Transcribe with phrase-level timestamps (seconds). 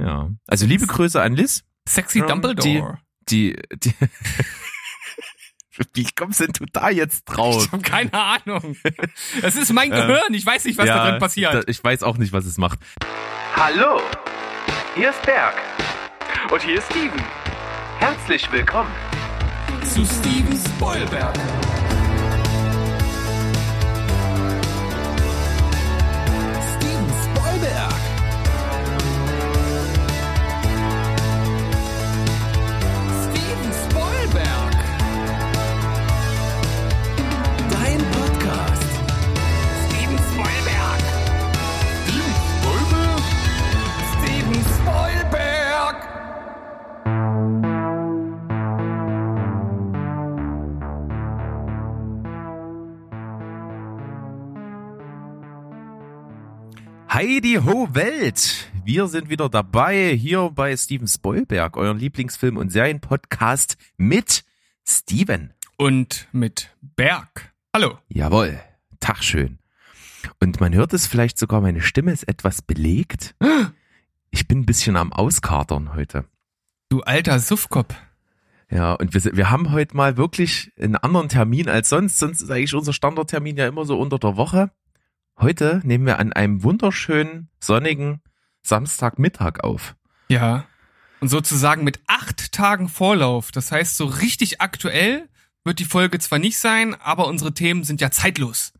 [0.00, 0.28] Ja.
[0.46, 1.62] Also liebe Grüße an Liz.
[1.88, 2.98] Sexy Ähm, Dumbledore.
[3.28, 3.94] Die, die
[5.94, 7.64] Wie kommst denn du da jetzt drauf?
[7.64, 8.76] Ich habe keine Ahnung.
[9.40, 10.34] Das ist mein Gehirn.
[10.34, 11.54] Ich weiß nicht, was da drin passiert.
[11.54, 12.80] da- ich weiß auch nicht, was es macht.
[13.56, 14.00] Hallo,
[14.94, 15.54] hier ist Berg.
[16.52, 17.22] Und hier ist Steven.
[17.98, 18.90] Herzlich willkommen.
[19.84, 21.34] Zu Steven Spoilberg.
[57.20, 58.70] Heidi Ho Welt!
[58.82, 64.42] Wir sind wieder dabei hier bei Steven Spoilberg, euren Lieblingsfilm- und Serienpodcast mit
[64.88, 65.52] Steven.
[65.76, 67.52] Und mit Berg.
[67.76, 67.98] Hallo.
[68.08, 68.58] Jawohl,
[69.00, 69.58] Tag schön.
[70.40, 73.34] Und man hört es vielleicht sogar, meine Stimme ist etwas belegt.
[74.30, 76.24] Ich bin ein bisschen am Auskatern heute.
[76.88, 77.94] Du alter Suffkopf.
[78.70, 82.18] Ja, und wir, wir haben heute mal wirklich einen anderen Termin als sonst.
[82.18, 84.70] Sonst ist eigentlich unser Standardtermin ja immer so unter der Woche.
[85.40, 88.20] Heute nehmen wir an einem wunderschönen, sonnigen
[88.62, 89.96] Samstagmittag auf.
[90.28, 90.66] Ja.
[91.20, 93.50] Und sozusagen mit acht Tagen Vorlauf.
[93.50, 95.30] Das heißt, so richtig aktuell
[95.64, 98.74] wird die Folge zwar nicht sein, aber unsere Themen sind ja zeitlos.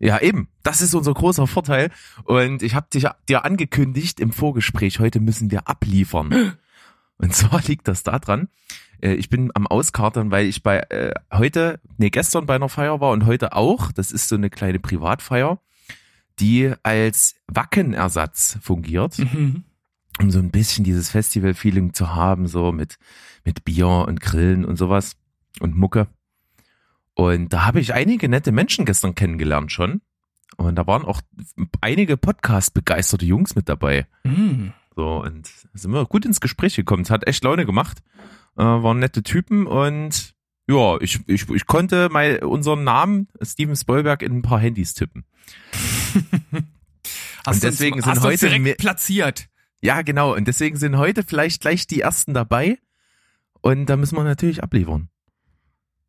[0.00, 0.48] Ja, eben.
[0.64, 1.92] Das ist unser großer Vorteil.
[2.24, 6.56] Und ich habe dich dir angekündigt im Vorgespräch, heute müssen wir abliefern.
[7.18, 8.48] Und zwar liegt das daran,
[9.00, 13.00] äh, ich bin am Auskatern, weil ich bei äh, heute, nee, gestern bei einer Feier
[13.00, 13.92] war und heute auch.
[13.92, 15.60] Das ist so eine kleine Privatfeier,
[16.40, 19.64] die als Wackenersatz fungiert, Mhm.
[20.20, 22.98] um so ein bisschen dieses Festival-Feeling zu haben, so mit,
[23.44, 25.16] mit Bier und Grillen und sowas
[25.60, 26.08] und Mucke.
[27.14, 30.00] Und da habe ich einige nette Menschen gestern kennengelernt schon.
[30.56, 31.20] Und da waren auch
[31.80, 34.06] einige Podcast-begeisterte Jungs mit dabei.
[34.24, 34.72] Mhm.
[34.96, 37.02] So, und sind wir gut ins Gespräch gekommen.
[37.02, 38.02] Es hat echt Laune gemacht.
[38.56, 40.33] Äh, waren nette Typen und
[40.68, 45.24] ja, ich, ich, ich konnte mal unseren Namen Steven Spoilberg in ein paar Handys tippen.
[47.46, 49.48] Hast Und du uns- deswegen sind heute direkt platziert.
[49.82, 50.34] Ja, genau.
[50.34, 52.78] Und deswegen sind heute vielleicht gleich die ersten dabei.
[53.60, 55.08] Und da müssen wir natürlich abliefern.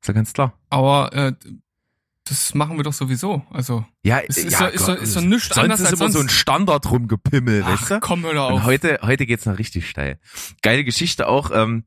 [0.02, 0.58] Ist ja ganz klar.
[0.70, 1.34] Aber äh,
[2.24, 3.46] das machen wir doch sowieso.
[3.50, 6.00] Also, Ja, Es ist ja, so- ist so- ist so nichts sonst anders ist als
[6.00, 6.34] immer so ein sonst.
[6.34, 8.00] Standard rumgepimmel, ach weißt du?
[8.00, 8.64] komm, hör doch Und auf.
[8.64, 10.20] heute, heute geht's noch richtig steil.
[10.62, 11.84] Geile Geschichte auch, ähm,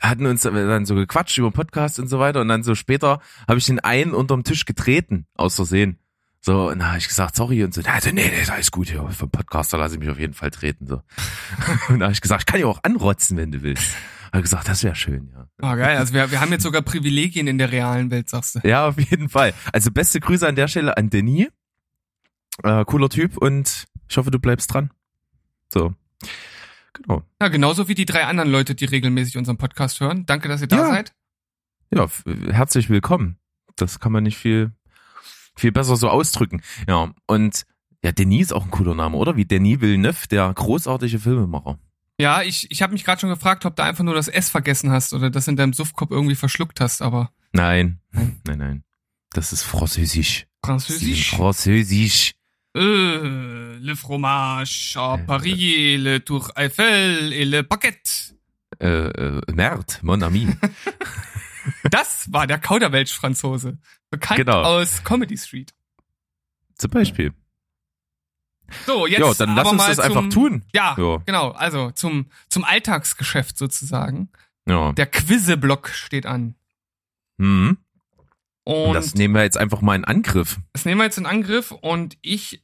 [0.00, 3.58] hatten uns dann so gequatscht über Podcast und so weiter und dann so später habe
[3.58, 5.98] ich den einen unterm Tisch getreten, aus Versehen.
[6.40, 8.88] So, und da habe ich gesagt, sorry, und so, also, nee, nee, ist alles gut
[8.88, 11.02] hier, vom Podcaster lasse ich mich auf jeden Fall treten, so.
[11.88, 13.90] Und da habe ich gesagt, ich kann ja auch anrotzen, wenn du willst.
[14.32, 15.48] Habe gesagt, das wäre schön, ja.
[15.60, 15.96] Ah, geil.
[15.96, 18.60] Also wir, wir haben jetzt sogar Privilegien in der realen Welt, sagst du.
[18.62, 19.52] Ja, auf jeden Fall.
[19.72, 21.48] Also beste Grüße an der Stelle an Denis.
[22.62, 24.90] Äh, cooler Typ und ich hoffe, du bleibst dran.
[25.72, 25.94] So.
[26.94, 27.22] Genau.
[27.40, 30.26] Ja, genauso wie die drei anderen Leute, die regelmäßig unseren Podcast hören.
[30.26, 30.86] Danke, dass ihr da Ja.
[30.88, 31.12] seid.
[31.90, 32.06] Ja,
[32.50, 33.38] herzlich willkommen.
[33.76, 34.72] Das kann man nicht viel,
[35.56, 36.62] viel besser so ausdrücken.
[36.88, 37.64] Ja, und
[38.04, 39.36] ja, Denis ist auch ein cooler Name, oder?
[39.36, 41.78] Wie Denis Villeneuve, der großartige Filmemacher.
[42.20, 44.90] Ja, ich, ich habe mich gerade schon gefragt, ob du einfach nur das S vergessen
[44.90, 48.84] hast oder das in deinem Suffkopf irgendwie verschluckt hast, aber Nein, nein, nein.
[49.30, 50.46] Das ist Französisch.
[50.64, 51.30] Französisch.
[51.30, 52.32] Französisch.
[52.78, 58.34] Euh, le fromage à Paris, le Tour Eiffel et le Baguette.
[58.80, 60.48] Äh, äh, Merde, mon ami.
[61.90, 63.78] Das war der Kauderwelsch-Franzose.
[64.10, 64.62] Bekannt Genau.
[64.62, 65.74] aus Comedy Street.
[66.76, 67.34] Zum Beispiel.
[68.86, 70.64] So, jetzt ja, dann lass uns das einfach zum, tun.
[70.72, 71.18] Ja, Ja.
[71.26, 71.50] genau.
[71.50, 74.30] Also zum, zum Alltagsgeschäft sozusagen.
[74.66, 74.92] Ja.
[74.92, 76.54] Der Quizeblock steht an.
[77.36, 77.78] Mhm.
[78.64, 80.58] Und das nehmen wir jetzt einfach mal in Angriff.
[80.72, 82.62] Das nehmen wir jetzt in Angriff und ich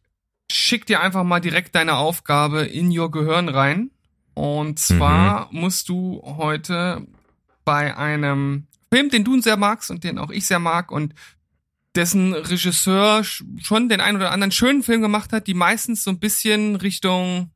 [0.55, 3.91] schick dir einfach mal direkt deine Aufgabe in your Gehirn rein.
[4.35, 5.61] Und zwar Mhm.
[5.61, 7.07] musst du heute
[7.65, 11.15] bei einem Film, den du sehr magst und den auch ich sehr mag und
[11.95, 16.11] dessen Regisseur sch- schon den einen oder anderen schönen Film gemacht hat, die meistens so
[16.11, 17.51] ein bisschen Richtung,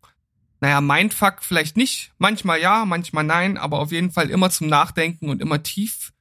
[0.61, 5.28] naja, Mindfuck vielleicht nicht, manchmal ja, manchmal nein, aber auf jeden Fall immer zum Nachdenken
[5.28, 6.12] und immer tief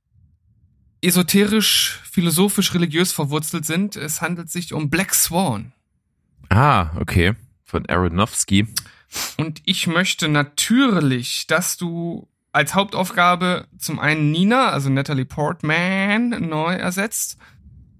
[1.01, 3.95] esoterisch, philosophisch, religiös verwurzelt sind.
[3.95, 5.71] Es handelt sich um Black Swan.
[6.49, 7.33] Ah, okay.
[7.63, 8.67] Von Aronofsky.
[9.37, 16.73] Und ich möchte natürlich, dass du als Hauptaufgabe zum einen Nina, also Natalie Portman, neu
[16.73, 17.37] ersetzt,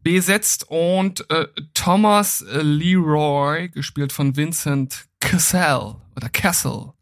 [0.04, 6.94] besetzt und äh, Thomas Leroy, gespielt von Vincent Cassell oder Castle,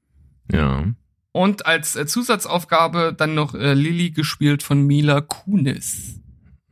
[0.51, 0.85] Ja.
[1.31, 6.19] Und als äh, Zusatzaufgabe dann noch äh, Lilly gespielt von Mila Kunis.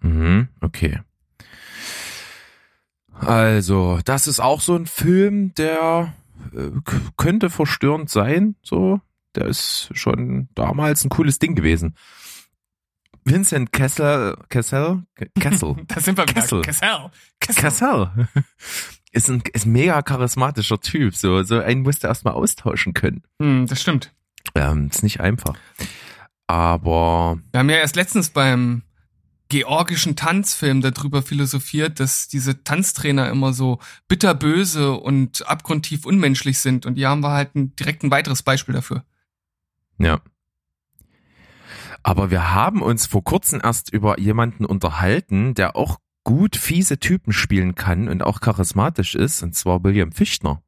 [0.01, 1.01] Mhm, okay.
[3.19, 6.13] Also, das ist auch so ein Film, der
[6.55, 6.69] äh,
[7.17, 8.99] könnte verstörend sein, so.
[9.35, 11.95] Der ist schon damals ein cooles Ding gewesen.
[13.25, 16.25] Vincent Kessel, Kessel, Ke- Kessel, Da sind wir.
[16.25, 16.61] Kessel.
[16.61, 17.09] Kessel.
[17.39, 17.61] Kessel.
[17.61, 18.09] Kessel.
[19.15, 23.21] Ist ein, ist ein mega charismatischer Typ, so, so einen musst du erstmal austauschen können.
[23.39, 24.11] Hm, das stimmt.
[24.55, 25.53] Ähm, ist nicht einfach.
[26.47, 28.81] Aber, Wir haben ja erst letztens beim
[29.49, 36.85] georgischen Tanzfilm darüber philosophiert, dass diese Tanztrainer immer so bitterböse und abgrundtief unmenschlich sind.
[36.85, 39.03] Und hier haben wir halt ein, direkt ein weiteres Beispiel dafür.
[39.97, 40.21] Ja.
[42.01, 47.31] Aber wir haben uns vor kurzem erst über jemanden unterhalten, der auch gut fiese Typen
[47.33, 50.61] spielen kann und auch charismatisch ist, und zwar William Fichtner.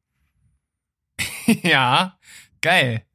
[1.45, 2.18] ja,
[2.62, 3.06] geil.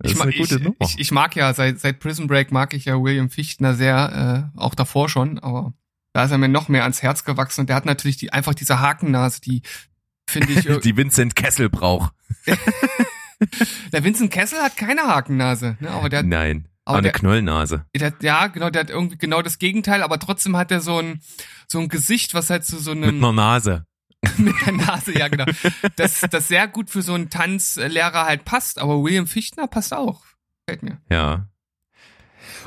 [0.00, 2.84] Das ich, ist eine ich, ich, ich mag ja, seit, seit Prison Break mag ich
[2.84, 5.72] ja William Fichtner sehr, äh, auch davor schon, aber
[6.12, 8.54] da ist er mir noch mehr ans Herz gewachsen und der hat natürlich die, einfach
[8.54, 9.62] diese Hakennase, die
[10.28, 12.12] finde ich, Die Vincent Kessel braucht.
[13.92, 17.84] der Vincent Kessel hat keine Hakennase, ne, aber der, hat- Nein, aber eine der- Knollnase.
[17.94, 21.20] der, ja, genau, der hat irgendwie genau das Gegenteil, aber trotzdem hat er so ein,
[21.66, 23.84] so ein Gesicht, was halt zu so Mit einem, einer Nase.
[24.38, 25.46] mit der Nase, ja, genau,
[25.96, 30.24] das, das sehr gut für so einen Tanzlehrer halt passt, aber William Fichtner passt auch.
[30.66, 31.00] Gefällt mir.
[31.10, 31.48] Ja.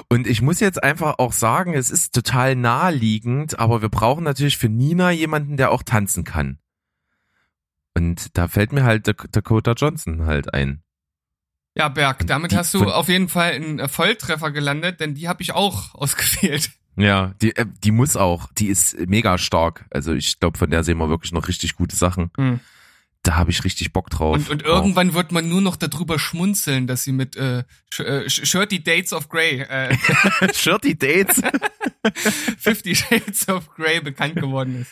[0.10, 4.58] Und ich muss jetzt einfach auch sagen, es ist total naheliegend, aber wir brauchen natürlich
[4.58, 6.60] für Nina jemanden, der auch tanzen kann.
[7.96, 10.81] Und da fällt mir halt Dak- Dakota Johnson halt ein.
[11.75, 15.42] Ja, Berg, damit Die hast du auf jeden Fall einen Volltreffer gelandet, denn die habe
[15.42, 16.72] ich auch ausgewählt.
[16.98, 18.50] Ja, die, äh, die muss auch.
[18.58, 19.86] Die ist mega stark.
[19.92, 22.32] Also ich glaube, von der sehen wir wirklich noch richtig gute Sachen.
[22.38, 22.60] Hm.
[23.24, 24.36] Da habe ich richtig Bock drauf.
[24.36, 27.60] Und, und irgendwann wird man nur noch darüber schmunzeln, dass sie mit äh,
[28.00, 29.96] äh, Sh- Shirty Dates of Grey, äh,
[30.42, 31.40] Auch Shirty Dates.
[32.58, 34.92] Fifty Shades of Grey bekannt geworden ist.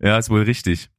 [0.00, 0.90] ja, ist wohl richtig.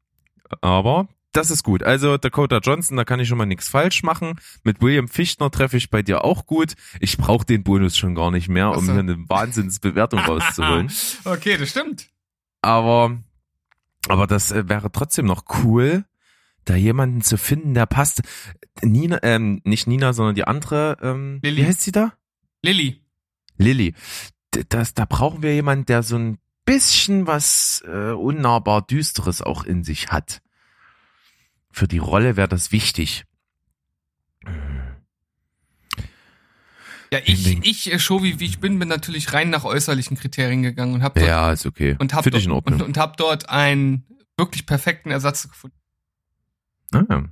[0.61, 1.83] Aber das ist gut.
[1.83, 4.39] Also Dakota Johnson, da kann ich schon mal nichts falsch machen.
[4.63, 6.73] Mit William Fichtner treffe ich bei dir auch gut.
[6.99, 8.91] Ich brauche den Bonus schon gar nicht mehr, um so.
[8.91, 10.91] hier eine Wahnsinnsbewertung rauszuholen.
[11.25, 12.09] okay, das stimmt.
[12.61, 13.17] Aber,
[14.07, 16.05] aber das äh, wäre trotzdem noch cool,
[16.65, 18.21] da jemanden zu finden, der passt.
[18.81, 21.61] Nina, ähm, nicht Nina, sondern die andere, ähm, Lilly.
[21.61, 22.13] wie heißt sie da?
[22.61, 23.03] Lilly.
[23.57, 23.93] Lilly.
[24.69, 29.83] Das, da brauchen wir jemanden, der so ein bisschen was äh, unnahbar Düsteres auch in
[29.83, 30.41] sich hat.
[31.71, 33.25] Für die Rolle wäre das wichtig.
[37.11, 40.61] Ja, ich, ich, äh, Show wie, wie ich bin, bin natürlich rein nach äußerlichen Kriterien
[40.61, 41.95] gegangen und habe dort, Ja, ist okay.
[41.99, 42.81] und hab Finde ich in dort, Ordnung.
[42.81, 44.05] und, und hab dort einen
[44.37, 45.75] wirklich perfekten Ersatz gefunden.
[46.93, 47.23] Ah,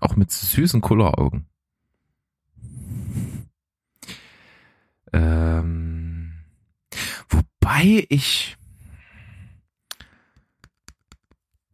[0.00, 1.46] auch mit süßen Kulleraugen.
[5.12, 6.32] Ähm,
[7.28, 8.56] wobei ich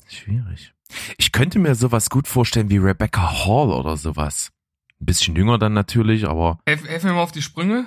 [0.08, 0.72] schwierig.
[1.18, 4.50] Ich könnte mir sowas gut vorstellen wie Rebecca Hall oder sowas.
[5.00, 7.86] Ein bisschen jünger dann natürlich, aber Helf, mir mal auf die Sprünge.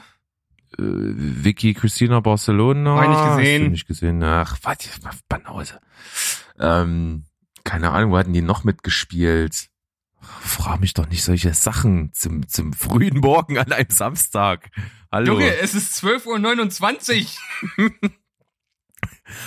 [0.77, 2.95] äh, Vicky Christina Barcelona.
[2.95, 3.63] Hab ich nicht gesehen.
[3.63, 4.23] Hast nicht gesehen.
[4.23, 4.89] Ach, warte,
[5.27, 5.79] Banause.
[6.59, 7.25] Ähm,
[7.63, 9.69] keine Ahnung, wo hatten die noch mitgespielt?
[10.21, 14.69] Frag mich doch nicht solche Sachen zum, zum frühen Morgen an einem Samstag.
[15.11, 15.33] Hallo.
[15.33, 17.37] Junge, es ist 12.29
[17.77, 17.91] Uhr.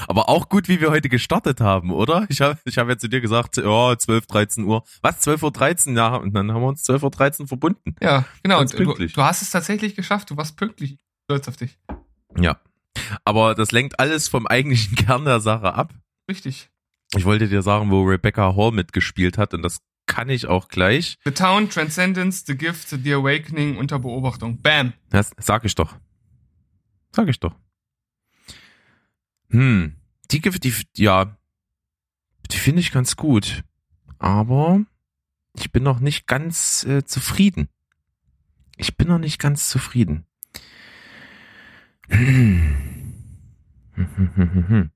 [0.09, 2.27] Aber auch gut, wie wir heute gestartet haben, oder?
[2.29, 4.85] Ich habe ich hab ja zu dir gesagt, ja, 12, 13 Uhr.
[5.01, 5.97] Was, 12.13 Uhr?
[5.97, 7.95] Ja, und dann haben wir uns 12.13 Uhr verbunden.
[8.01, 8.61] Ja, genau.
[8.61, 9.13] Und du, pünktlich.
[9.13, 10.31] du hast es tatsächlich geschafft.
[10.31, 10.99] Du warst pünktlich.
[11.25, 11.79] Stolz auf dich.
[12.39, 12.59] Ja.
[13.25, 15.93] Aber das lenkt alles vom eigentlichen Kern der Sache ab.
[16.29, 16.71] Richtig.
[17.15, 21.19] Ich wollte dir sagen, wo Rebecca Hall mitgespielt hat und das kann ich auch gleich.
[21.25, 24.61] The Town, Transcendence, The Gift, The Awakening unter Beobachtung.
[24.61, 24.93] Bam.
[25.11, 25.95] Das sag ich doch.
[27.15, 27.55] Sag ich doch.
[29.53, 29.97] Hm,
[30.31, 31.37] die, die, ja,
[32.51, 33.63] die finde ich ganz gut.
[34.19, 34.81] Aber
[35.57, 37.69] ich bin noch nicht ganz äh, zufrieden.
[38.77, 40.27] Ich bin noch nicht ganz zufrieden.
[42.09, 42.79] Hm.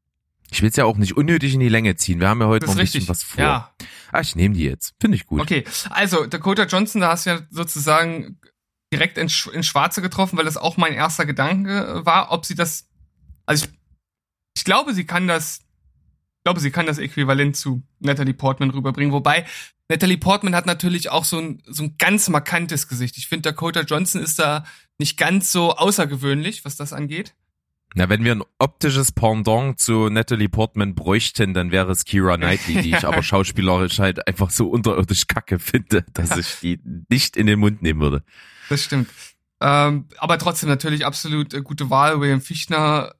[0.48, 2.20] Ich will es ja auch nicht unnötig in die Länge ziehen.
[2.20, 3.08] Wir haben ja heute noch ein bisschen richtig.
[3.08, 3.42] was vor.
[3.42, 3.74] Ja.
[4.12, 4.94] Ah, ich nehme die jetzt.
[5.00, 5.40] Finde ich gut.
[5.40, 5.64] Okay.
[5.90, 8.38] Also, Dakota Johnson, da hast du ja sozusagen
[8.92, 12.88] direkt ins, ins Schwarze getroffen, weil das auch mein erster Gedanke war, ob sie das,
[13.44, 13.75] also ich,
[14.56, 19.12] ich glaube, sie kann das, ich glaube, sie kann das Äquivalent zu Natalie Portman rüberbringen,
[19.12, 19.44] wobei
[19.88, 23.18] Natalie Portman hat natürlich auch so ein, so ein ganz markantes Gesicht.
[23.18, 24.64] Ich finde, Dakota Johnson ist da
[24.98, 27.34] nicht ganz so außergewöhnlich, was das angeht.
[27.94, 32.82] Na, wenn wir ein optisches Pendant zu Natalie Portman bräuchten, dann wäre es Kira Knightley,
[32.82, 37.46] die ich aber schauspielerisch halt einfach so unterirdisch kacke finde, dass ich die nicht in
[37.46, 38.22] den Mund nehmen würde.
[38.68, 39.08] Das stimmt.
[39.60, 42.20] Ähm, aber trotzdem natürlich absolut äh, gute Wahl.
[42.20, 43.14] William Fichtner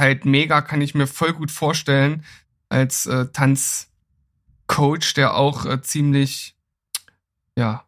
[0.00, 2.24] halt mega, kann ich mir voll gut vorstellen,
[2.68, 6.56] als äh, Tanzcoach, der auch äh, ziemlich,
[7.56, 7.84] ja,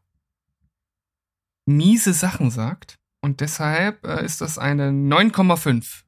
[1.67, 2.99] miese Sachen sagt.
[3.21, 6.03] Und deshalb äh, ist das eine 9,5.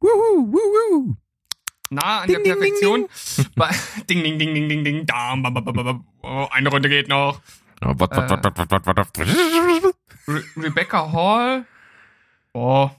[0.00, 1.16] Wuhu, wuhu.
[1.90, 3.08] Nah an Ding, der ding, ding, Perfektion.
[4.08, 5.06] Ding, ding, ding, ding, ding, ding.
[5.06, 6.06] Dam, bam, bam, bam, bam.
[6.22, 7.40] Oh, eine Runde geht noch.
[10.28, 11.66] Re Rebecca Hall.
[12.52, 12.90] Oh,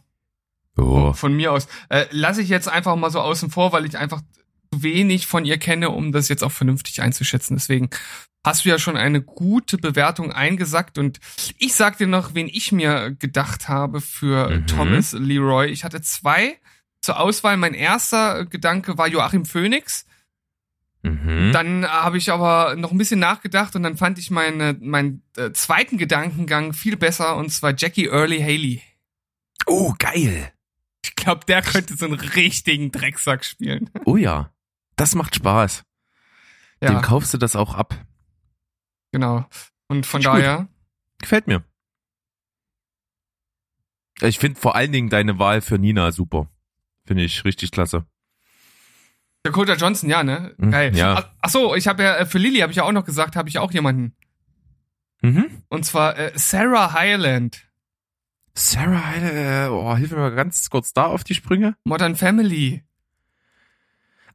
[0.81, 1.13] Oh.
[1.13, 1.67] von mir aus.
[1.89, 5.45] Äh, lasse ich jetzt einfach mal so außen vor, weil ich einfach zu wenig von
[5.45, 7.55] ihr kenne, um das jetzt auch vernünftig einzuschätzen.
[7.55, 7.89] Deswegen
[8.45, 11.19] hast du ja schon eine gute Bewertung eingesackt und
[11.57, 14.67] ich sag dir noch, wen ich mir gedacht habe für Mhm.
[14.67, 15.67] Thomas Leroy.
[15.67, 16.57] Ich hatte zwei
[17.01, 17.57] zur Auswahl.
[17.57, 20.05] Mein erster Gedanke war Joachim Phoenix.
[21.01, 21.51] Mhm.
[21.53, 25.51] Dann habe ich aber noch ein bisschen nachgedacht und dann fand ich meine, meinen äh,
[25.51, 28.81] zweiten Gedankengang viel besser und zwar Jackie Early Haley.
[29.65, 30.51] Oh, geil.
[31.10, 33.89] Ich glaube, der könnte so einen richtigen Drecksack spielen.
[34.06, 34.54] Oh ja.
[34.96, 35.84] Das macht Spaß.
[36.82, 37.96] Dem Ja, kaufst du das auch ab.
[39.12, 39.46] genau.
[39.88, 40.68] Und von daher,
[41.20, 41.63] Gefällt mir.
[44.22, 46.50] Ich finde vor allen Dingen deine Wahl für Nina super.
[47.06, 48.06] Finde ich richtig klasse.
[49.44, 50.54] Dakota Johnson, ja, ne?
[50.58, 50.96] Mhm, Geil.
[50.96, 51.34] ja.
[51.42, 53.50] Ach, so, ich habe ja äh, für Lilly habe ich ja auch noch gesagt, habe
[53.50, 54.16] ich auch jemanden.
[55.22, 55.63] Mhm.
[55.70, 57.68] Und zwar äh, Sarah Hyland,
[58.53, 61.75] Sarah, äh, oh, hilf mir mal ganz kurz da auf die Sprünge.
[61.86, 62.84] Modern Family,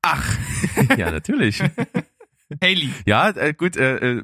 [0.07, 0.37] Ach,
[0.99, 1.63] ja, natürlich.
[2.63, 2.91] Haley.
[3.07, 4.23] ja, äh, gut, äh, äh,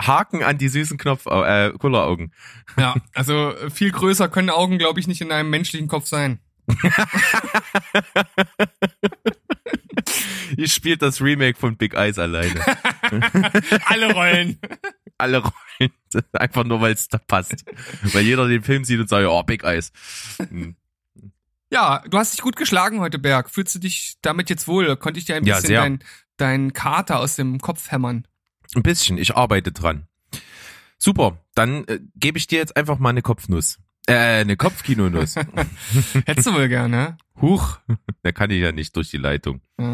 [0.00, 2.34] Haken an die süßen Knopf, äh, Kulleraugen.
[2.76, 6.38] Ja, also äh, viel größer können Augen, glaube ich, nicht in einem menschlichen Kopf sein.
[10.56, 12.60] Ich spielt das Remake von Big Eyes alleine.
[13.86, 14.58] Alle Rollen.
[15.18, 15.92] Alle Rollen.
[16.32, 17.64] Einfach nur, weil es da passt.
[18.12, 19.92] Weil jeder den Film sieht und sagt, oh, Big Eyes.
[20.38, 20.76] Hm.
[21.70, 23.48] Ja, du hast dich gut geschlagen heute, Berg.
[23.50, 24.94] Fühlst du dich damit jetzt wohl?
[24.96, 25.80] Konnte ich dir ein Ja, bisschen sehr.
[25.80, 26.04] dein,
[26.36, 28.26] dein Kater aus dem Kopf hämmern?
[28.74, 30.06] Ein bisschen, ich arbeite dran.
[30.98, 33.78] Super, dann äh, gebe ich dir jetzt einfach mal eine Kopfnuss.
[34.06, 35.36] Äh, eine Kopfkinonuss.
[36.26, 37.16] Hättest du wohl gerne.
[37.40, 37.78] Huch,
[38.22, 39.60] da kann ich ja nicht durch die Leitung.
[39.80, 39.92] Ja.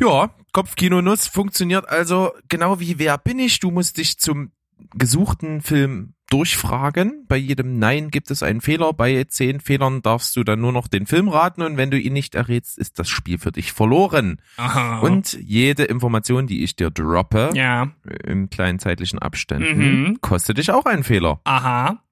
[0.00, 3.60] Ja, Kopfkinonuss funktioniert also genau wie Wer bin ich?
[3.60, 4.52] Du musst dich zum
[4.96, 7.24] gesuchten Film durchfragen.
[7.26, 8.92] Bei jedem Nein gibt es einen Fehler.
[8.92, 12.12] Bei zehn Fehlern darfst du dann nur noch den Film raten und wenn du ihn
[12.12, 14.40] nicht errätst, ist das Spiel für dich verloren.
[14.56, 15.00] Aha.
[15.00, 17.90] Und jede Information, die ich dir droppe, ja.
[18.24, 20.20] in kleinen zeitlichen Abständen, Mhm.
[20.20, 21.40] kostet dich auch einen Fehler.
[21.44, 22.02] Aha.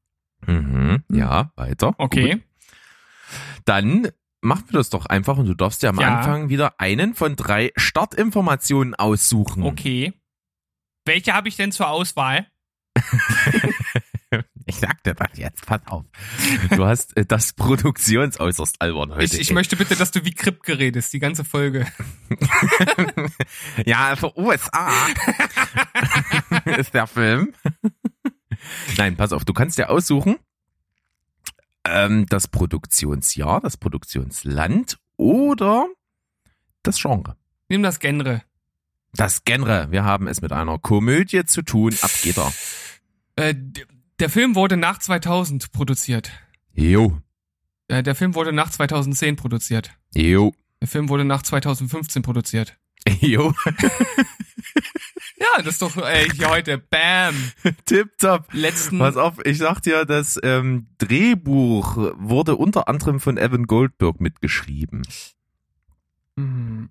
[0.46, 1.04] Mhm.
[1.10, 1.94] Ja, weiter.
[1.98, 2.32] Okay.
[2.34, 2.42] Gut.
[3.64, 4.08] Dann
[4.40, 6.18] machen wir das doch einfach und du darfst dir am Ja.
[6.18, 9.62] Anfang wieder einen von drei Startinformationen aussuchen.
[9.62, 10.12] Okay.
[11.04, 12.46] Welche habe ich denn zur Auswahl?
[14.68, 16.04] Ich sag dir das jetzt, pass auf.
[16.70, 19.24] Du hast äh, das Produktionsäußerst albern heute.
[19.24, 21.86] Ich, ich möchte bitte, dass du wie Kripke redest, die ganze Folge.
[23.86, 24.90] ja, für USA
[26.76, 27.54] ist der Film.
[28.96, 30.36] Nein, pass auf, du kannst dir aussuchen,
[31.90, 35.86] ähm, das Produktionsjahr, das Produktionsland oder
[36.82, 37.36] das Genre.
[37.68, 38.42] Nimm das Genre.
[39.12, 39.88] Das Genre.
[39.90, 41.94] Wir haben es mit einer Komödie zu tun.
[42.00, 42.52] Ab geht er.
[43.36, 43.54] Äh,
[44.18, 46.30] der Film wurde nach 2000 produziert.
[46.72, 47.18] Jo.
[47.88, 49.90] Äh, der Film wurde nach 2010 produziert.
[50.14, 50.54] Jo.
[50.80, 52.76] Der Film wurde nach 2015 produziert.
[53.20, 53.52] Jo.
[55.38, 56.78] Ja, das ist doch äh, hier heute.
[56.78, 57.34] Bam.
[57.84, 58.48] Tipptopp.
[58.52, 58.98] Letzten.
[58.98, 65.06] Pass auf, ich sag dir, das ähm, Drehbuch wurde unter anderem von Evan Goldberg mitgeschrieben.
[66.38, 66.90] Hm.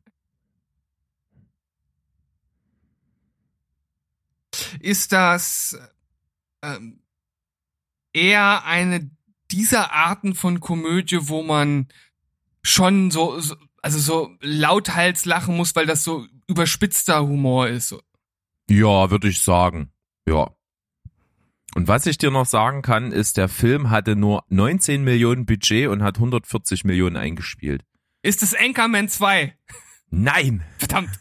[4.79, 5.77] Ist das
[6.61, 6.99] ähm,
[8.13, 9.09] eher eine
[9.51, 11.87] dieser Arten von Komödie, wo man
[12.61, 17.95] schon so, so also so lauthals lachen muss, weil das so überspitzter Humor ist.
[18.67, 19.91] Ja, würde ich sagen.
[20.27, 20.49] Ja.
[21.75, 25.87] Und was ich dir noch sagen kann, ist, der Film hatte nur 19 Millionen Budget
[25.89, 27.83] und hat 140 Millionen eingespielt.
[28.23, 29.55] Ist es Anchorman 2?
[30.09, 30.63] Nein!
[30.79, 31.11] Verdammt.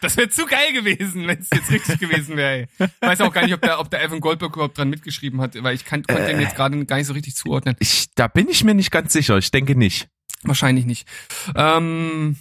[0.00, 2.68] Das wäre zu geil gewesen, wenn es jetzt richtig gewesen wäre.
[2.78, 5.60] Ich weiß auch gar nicht, ob der, ob der Evan Goldberg überhaupt dran mitgeschrieben hat,
[5.62, 6.32] weil ich kann, konnte Äh.
[6.32, 7.76] den jetzt gerade gar nicht so richtig zuordnen.
[7.80, 9.36] Ich, da bin ich mir nicht ganz sicher.
[9.36, 10.08] Ich denke nicht.
[10.46, 11.06] Wahrscheinlich nicht.
[11.54, 12.36] Ähm,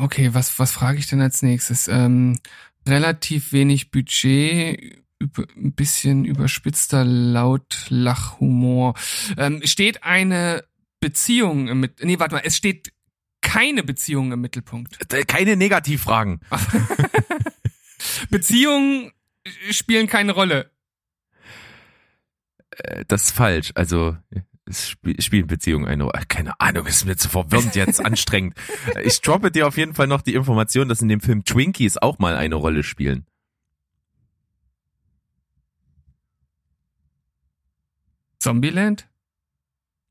[0.00, 1.88] okay, was, was frage ich denn als nächstes?
[1.88, 2.38] Ähm,
[2.86, 8.94] relativ wenig Budget, über, ein bisschen überspitzter Lautlachhumor.
[9.36, 10.64] Ähm, steht eine
[11.00, 12.92] Beziehung im Mit Nee, warte mal, es steht
[13.42, 15.12] keine Beziehung im Mittelpunkt.
[15.12, 16.40] Äh, Keine Negativfragen.
[18.30, 19.12] Beziehungen
[19.70, 20.70] spielen keine Rolle.
[22.70, 23.72] Äh, Das ist falsch.
[23.74, 24.16] Also
[24.70, 26.22] sp spielen Beziehungen eine Rolle.
[26.28, 28.54] Keine Ahnung, ist mir zu verwirrend jetzt, anstrengend.
[29.02, 32.18] Ich droppe dir auf jeden Fall noch die Information, dass in dem Film Twinkies auch
[32.18, 33.26] mal eine Rolle spielen.
[38.38, 39.08] Zombieland?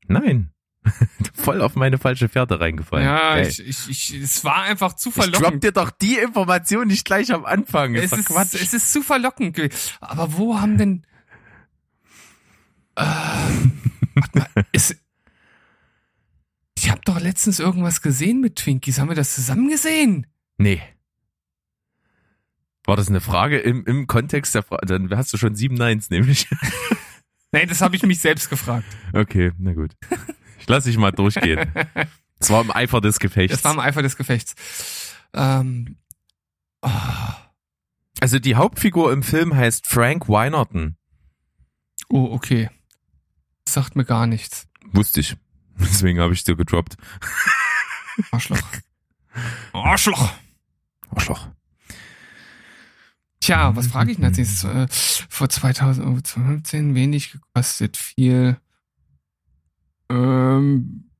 [0.06, 0.50] Nein.
[1.34, 3.04] Voll auf meine falsche Fährte reingefallen.
[3.06, 3.48] Ja, Geil.
[3.48, 5.64] ich, ich, ich, es war einfach zu Ich drop verlockend.
[5.64, 7.94] dir doch die Information nicht gleich am Anfang.
[7.94, 8.54] Es Ist Quatsch.
[8.54, 9.58] es ist zu verlockend.
[10.00, 11.06] Aber wo haben denn.
[12.96, 14.96] Äh, warte mal, ist,
[16.76, 18.98] ich habe doch letztens irgendwas gesehen mit Twinkies.
[18.98, 20.26] Haben wir das zusammen gesehen?
[20.58, 20.82] nee.
[22.86, 24.86] War das eine Frage im, im Kontext der Frage?
[24.86, 26.48] Dann hast du schon sieben Neins, nämlich.
[27.52, 28.86] Nee, das habe ich mich selbst gefragt.
[29.12, 29.90] Okay, na gut.
[30.60, 31.72] Ich lasse dich mal durchgehen.
[32.38, 33.56] Es war im Eifer des Gefechts.
[33.56, 34.54] Das war im Eifer des Gefechts.
[35.34, 35.96] Ähm,
[36.80, 36.88] oh,
[38.20, 40.96] Also die Hauptfigur im Film heißt Frank Weinerton.
[42.08, 42.70] oh, okay.
[43.72, 44.66] Sagt mir gar nichts.
[44.92, 45.36] Wusste ich.
[45.78, 46.96] Deswegen habe ich dir gedroppt.
[48.32, 48.60] Arschloch.
[49.72, 50.32] Arschloch.
[51.10, 51.48] Arschloch.
[53.40, 54.64] Tja, was frage ich denn als nächstes?
[54.64, 54.86] Äh,
[55.30, 58.58] vor 2015 wenig gekostet, viel.
[60.10, 61.10] Ähm,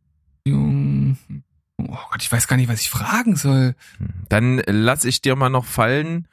[0.45, 1.17] jung.
[1.79, 3.75] Oh Gott, ich weiß gar nicht, was ich fragen soll.
[4.29, 6.29] Dann lass ich dir mal noch fallen.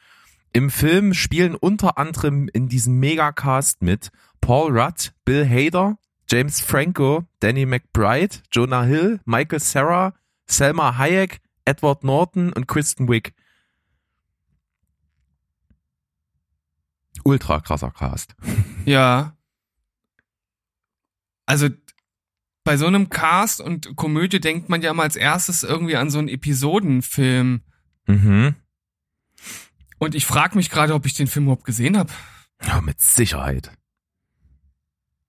[0.51, 4.09] Im Film spielen unter anderem in diesem Megacast mit
[4.41, 5.97] Paul Rudd, Bill Hader,
[6.29, 10.13] James Franco, Danny McBride, Jonah Hill, Michael Sarah,
[10.45, 13.33] Selma Hayek, Edward Norton und Kristen Wiig.
[17.23, 18.35] Ultra krasser Cast.
[18.85, 19.35] Ja.
[21.45, 21.67] Also
[22.63, 26.19] bei so einem Cast und Komödie denkt man ja immer als erstes irgendwie an so
[26.19, 27.63] einen Episodenfilm.
[28.05, 28.55] Mhm.
[29.97, 32.13] Und ich frage mich gerade, ob ich den Film überhaupt gesehen habe.
[32.65, 33.76] Ja, mit Sicherheit.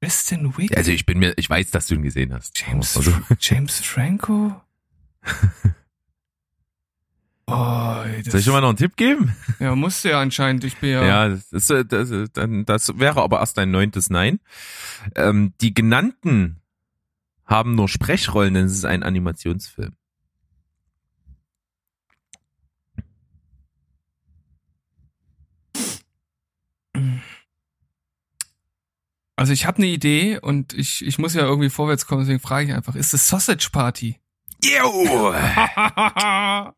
[0.01, 0.77] Kristen Wiig?
[0.77, 2.59] Also ich bin mir, ich weiß, dass du ihn gesehen hast.
[2.59, 4.61] James, Also, James Franco?
[7.51, 9.35] Oh, soll ich dir mal noch einen Tipp geben?
[9.59, 10.65] ja, musste ja anscheinend.
[10.65, 11.03] Ich bin ja.
[11.03, 12.27] Ja, das, ist, äh, das, äh,
[12.67, 14.39] das wäre aber erst ein neuntes Nein.
[15.15, 16.61] Ähm, die genannten
[17.47, 19.95] haben nur Sprechrollen, denn es ist ein Animationsfilm.
[29.39, 32.67] Also ich habe eine Idee und ich, ich muss ja irgendwie vorwärts kommen, deswegen frage
[32.67, 34.17] ich einfach, ist es Sausage Party?
[34.65, 34.83] Ja,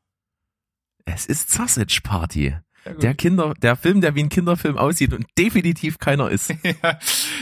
[1.07, 2.55] Es ist Sausage Party.
[3.01, 6.53] Der Kinder, der Film, der wie ein Kinderfilm aussieht und definitiv keiner ist.
[6.83, 6.99] Ja,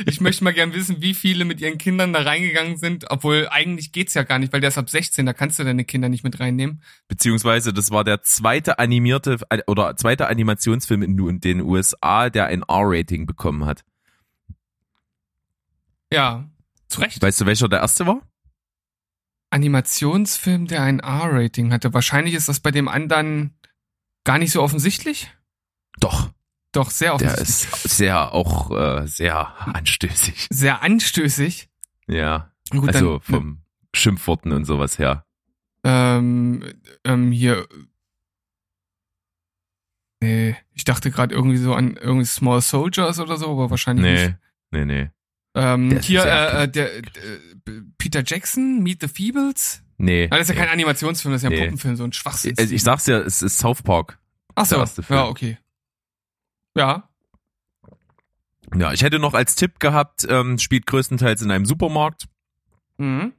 [0.07, 3.91] ich möchte mal gern wissen, wie viele mit ihren Kindern da reingegangen sind, obwohl eigentlich
[3.91, 6.23] geht's ja gar nicht, weil der ist ab 16, da kannst du deine Kinder nicht
[6.23, 6.81] mit reinnehmen.
[7.09, 12.63] Beziehungsweise das war der zweite animierte äh, oder zweite Animationsfilm in den USA, der ein
[12.63, 13.83] R-Rating bekommen hat.
[16.13, 16.49] Ja,
[16.89, 17.21] zu Recht.
[17.21, 18.23] Weißt du, welcher der erste war?
[19.51, 21.95] Animationsfilm, der ein R-Rating hatte.
[21.95, 23.57] Wahrscheinlich ist das bei dem anderen
[24.25, 25.31] gar nicht so offensichtlich.
[26.01, 26.31] Doch,
[26.73, 27.85] Doch, sehr der offensichtlich.
[27.85, 30.49] ist sehr auch äh, sehr anstößig.
[30.51, 31.69] Sehr anstößig.
[32.07, 33.63] Ja, Gut, also dann, vom
[33.95, 35.25] Schimpfworten und sowas her.
[35.85, 36.63] ähm,
[37.05, 37.67] ähm, hier.
[40.21, 44.37] Nee, ich dachte gerade irgendwie so an irgendwie Small Soldiers oder so, aber wahrscheinlich nicht.
[44.73, 45.11] Nee, nee, nee.
[45.55, 47.03] Ähm, hier, äh, äh, der, äh,
[47.99, 49.83] Peter Jackson, Meet the Feebles.
[49.97, 50.29] Nee.
[50.31, 51.65] Ah, das ist ja kein Animationsfilm, das ist ja ein Nee.
[51.65, 52.55] Puppenfilm, so ein Schwachsinn.
[52.59, 54.19] Also ich sag's ja, es ist South Park.
[54.55, 55.19] Ach so, der erste Film.
[55.19, 55.59] ja, okay.
[56.77, 57.09] Ja,
[58.77, 62.27] Ja, ich hätte noch als Tipp gehabt, ähm, spielt größtenteils in einem Supermarkt.
[62.99, 63.33] mhm.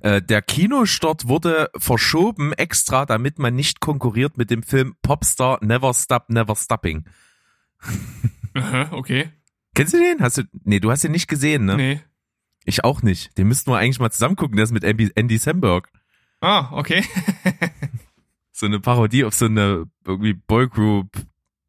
[0.00, 5.92] Äh, der Kinostart wurde verschoben extra, damit man nicht konkurriert mit dem Film Popstar Never
[5.94, 7.04] Stop Never Stopping.
[8.54, 9.30] Aha, okay.
[9.74, 10.20] Kennst du den?
[10.20, 10.42] Hast du?
[10.64, 11.76] Nee, du hast den nicht gesehen, ne?
[11.76, 12.00] Nee.
[12.64, 13.36] Ich auch nicht.
[13.38, 14.56] Den müssten wir eigentlich mal zusammen gucken.
[14.56, 15.90] Der ist mit Andy, Samberg.
[16.40, 17.04] Ah, okay.
[18.52, 21.08] So eine Parodie auf so eine irgendwie Boygroup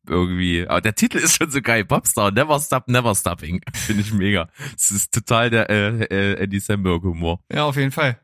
[0.10, 0.68] irgendwie.
[0.68, 1.86] Aber der Titel ist schon so geil.
[1.86, 3.62] Popstar Never Stop Never Stopping.
[3.74, 4.50] Finde ich mega.
[4.76, 7.40] Es ist total der äh, äh, Andy Samberg Humor.
[7.50, 8.20] ja, auf jeden Fall.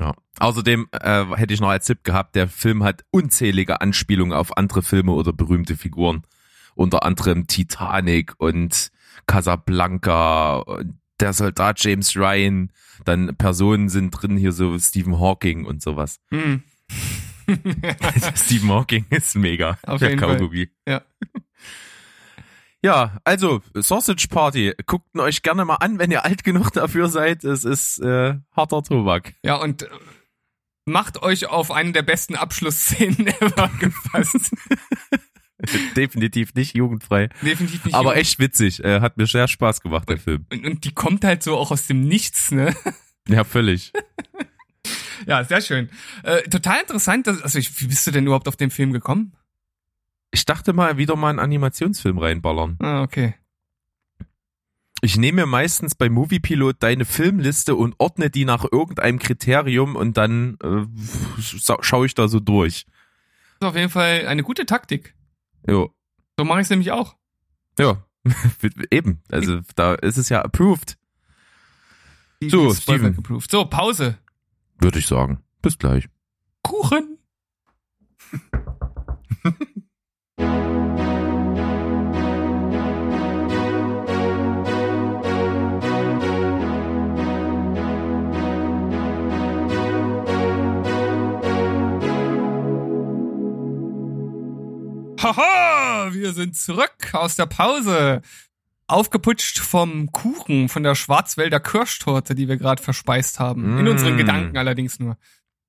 [0.00, 0.12] Ja.
[0.40, 4.82] Außerdem äh, hätte ich noch als Tipp gehabt, der Film hat unzählige Anspielungen auf andere
[4.82, 6.24] Filme oder berühmte Figuren.
[6.78, 8.92] Unter anderem Titanic und
[9.26, 12.70] Casablanca, und der Soldat James Ryan,
[13.04, 16.20] dann Personen sind drin hier so Stephen Hawking und sowas.
[16.30, 16.62] Mhm.
[18.34, 19.78] Stephen Hawking ist mega.
[19.86, 20.36] Auf der jeden Fall.
[20.36, 20.68] Kaugummi.
[20.86, 21.00] Ja.
[22.82, 27.08] Ja, also Sausage Party, guckt ihn euch gerne mal an, wenn ihr alt genug dafür
[27.08, 27.44] seid.
[27.44, 29.34] Es ist äh, harter Tobak.
[29.42, 29.88] Ja, und äh,
[30.84, 34.54] macht euch auf eine der besten Abschlussszenen ever gefasst.
[35.96, 37.28] Definitiv nicht jugendfrei.
[37.42, 37.94] Definitiv nicht.
[37.94, 38.82] Aber echt witzig.
[38.84, 40.46] Äh, hat mir sehr Spaß gemacht, der Film.
[40.52, 42.74] Und, und die kommt halt so auch aus dem Nichts, ne?
[43.28, 43.92] Ja, völlig.
[45.26, 45.90] Ja, sehr schön.
[46.22, 47.26] Äh, total interessant.
[47.26, 49.32] Dass, also, ich, wie bist du denn überhaupt auf den Film gekommen?
[50.30, 52.76] Ich dachte mal, wieder mal einen Animationsfilm reinballern.
[52.80, 53.34] Ah, okay.
[55.00, 60.16] Ich nehme mir meistens bei Moviepilot deine Filmliste und ordne die nach irgendeinem Kriterium und
[60.16, 60.86] dann äh,
[61.40, 62.86] scha- schaue ich da so durch.
[63.60, 65.14] Das ist auf jeden Fall eine gute Taktik.
[65.66, 65.94] Jo.
[66.38, 67.16] So mache ich es nämlich auch.
[67.78, 68.04] Ja,
[68.90, 69.22] eben.
[69.30, 70.96] Also da ist es ja approved,
[72.42, 73.12] Die So, Steven.
[73.12, 73.50] weggeproved.
[73.50, 74.18] So, Pause.
[74.78, 75.42] würde ich sagen.
[75.62, 76.08] Bis gleich.
[76.62, 77.18] Kuchen.
[95.36, 98.22] Haha, wir sind zurück aus der Pause.
[98.86, 103.78] Aufgeputscht vom Kuchen, von der Schwarzwälder Kirschtorte, die wir gerade verspeist haben.
[103.78, 103.88] In Mm.
[103.88, 105.16] unseren Gedanken allerdings nur.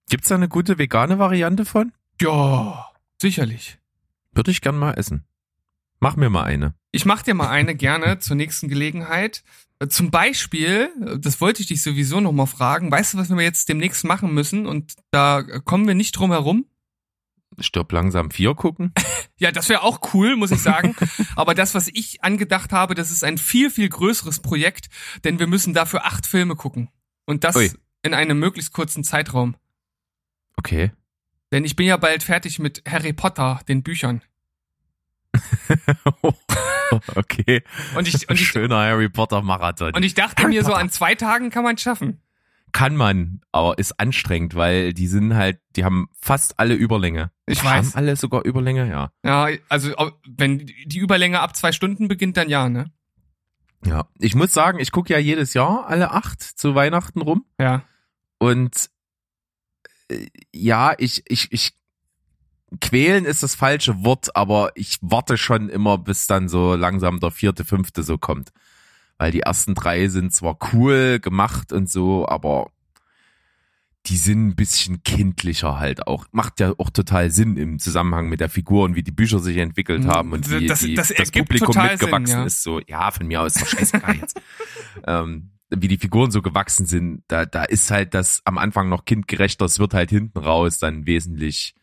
[0.09, 1.91] Gibt's da eine gute vegane Variante von?
[2.21, 2.89] Ja,
[3.21, 3.77] sicherlich.
[4.31, 5.25] Würde ich gern mal essen.
[5.99, 6.75] Mach mir mal eine.
[6.91, 9.43] Ich mach dir mal eine gerne zur nächsten Gelegenheit.
[9.89, 13.69] Zum Beispiel, das wollte ich dich sowieso noch mal fragen, weißt du, was wir jetzt
[13.69, 14.65] demnächst machen müssen?
[14.65, 16.65] Und da kommen wir nicht drum herum.
[17.63, 18.93] Stirb langsam vier gucken.
[19.41, 20.97] Ja, das wäre auch cool, muss ich sagen.
[21.37, 24.89] Aber das, was ich angedacht habe, das ist ein viel, viel größeres Projekt,
[25.23, 26.89] denn wir müssen dafür acht Filme gucken.
[27.25, 27.71] Und das Ui.
[28.01, 29.55] in einem möglichst kurzen Zeitraum.
[30.57, 30.91] Okay.
[31.53, 34.21] Denn ich bin ja bald fertig mit Harry Potter, den Büchern.
[37.15, 37.63] okay.
[37.95, 39.93] Und ich, und ich, Schöner Harry Potter Marathon.
[39.93, 40.81] und ich dachte Harry mir so, Potter.
[40.81, 42.19] an zwei Tagen kann man schaffen.
[42.71, 47.31] Kann man, aber ist anstrengend, weil die sind halt, die haben fast alle Überlänge.
[47.45, 47.95] Ich haben weiß.
[47.95, 49.11] alle sogar Überlänge, ja.
[49.23, 49.93] Ja, also
[50.27, 52.91] wenn die Überlänge ab zwei Stunden beginnt, dann ja, ne?
[53.85, 54.07] Ja.
[54.19, 57.45] Ich muss sagen, ich gucke ja jedes Jahr alle acht zu Weihnachten rum.
[57.59, 57.83] Ja.
[58.37, 58.89] Und
[60.09, 61.73] äh, ja, ich, ich, ich
[62.81, 67.31] quälen ist das falsche Wort, aber ich warte schon immer, bis dann so langsam der
[67.31, 68.51] vierte, fünfte so kommt.
[69.19, 72.71] Weil die ersten drei sind zwar cool gemacht und so, aber
[74.05, 76.25] die sind ein bisschen kindlicher halt auch.
[76.31, 79.57] Macht ja auch total Sinn im Zusammenhang mit der Figur und wie die Bücher sich
[79.57, 80.07] entwickelt Mhm.
[80.07, 82.45] haben und wie Das- die, das das, Publikum mitgewachsen Sinn, ja.
[82.45, 82.63] ist.
[82.63, 84.41] So, ja, von mir aus ist doch scheißegal jetzt.
[85.05, 89.03] ähm, wie die Figuren so gewachsen sind, da, da ist halt das am Anfang noch
[89.05, 91.75] kindgerechter, es wird halt hinten raus dann wesentlich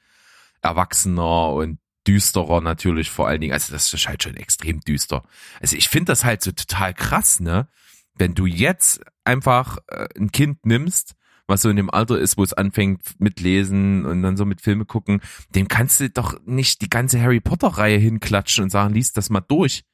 [0.63, 3.53] erwachsener und düsterer natürlich vor allen Dingen.
[3.53, 5.25] Also das ist halt schon extrem düster.
[5.61, 7.69] Also ich finde das halt so total krass, ne?
[8.15, 11.15] Wenn du jetzt einfach äh, ein Kind nimmst,
[11.47, 14.61] was so in dem Alter ist, wo es anfängt mit Lesen und dann so mit
[14.61, 15.21] Filme gucken,
[15.55, 19.31] dem kannst du doch nicht die ganze Harry Potter Reihe hinklatschen und sagen, lies das
[19.31, 19.85] mal durch.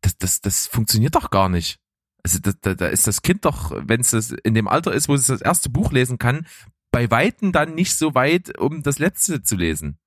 [0.00, 1.78] Das, das, das funktioniert doch gar nicht.
[2.24, 5.08] Also da, da, da ist das Kind doch, wenn es das in dem Alter ist,
[5.08, 6.46] wo es das erste Buch lesen kann,
[6.92, 9.98] bei Weitem dann nicht so weit, um das letzte zu lesen.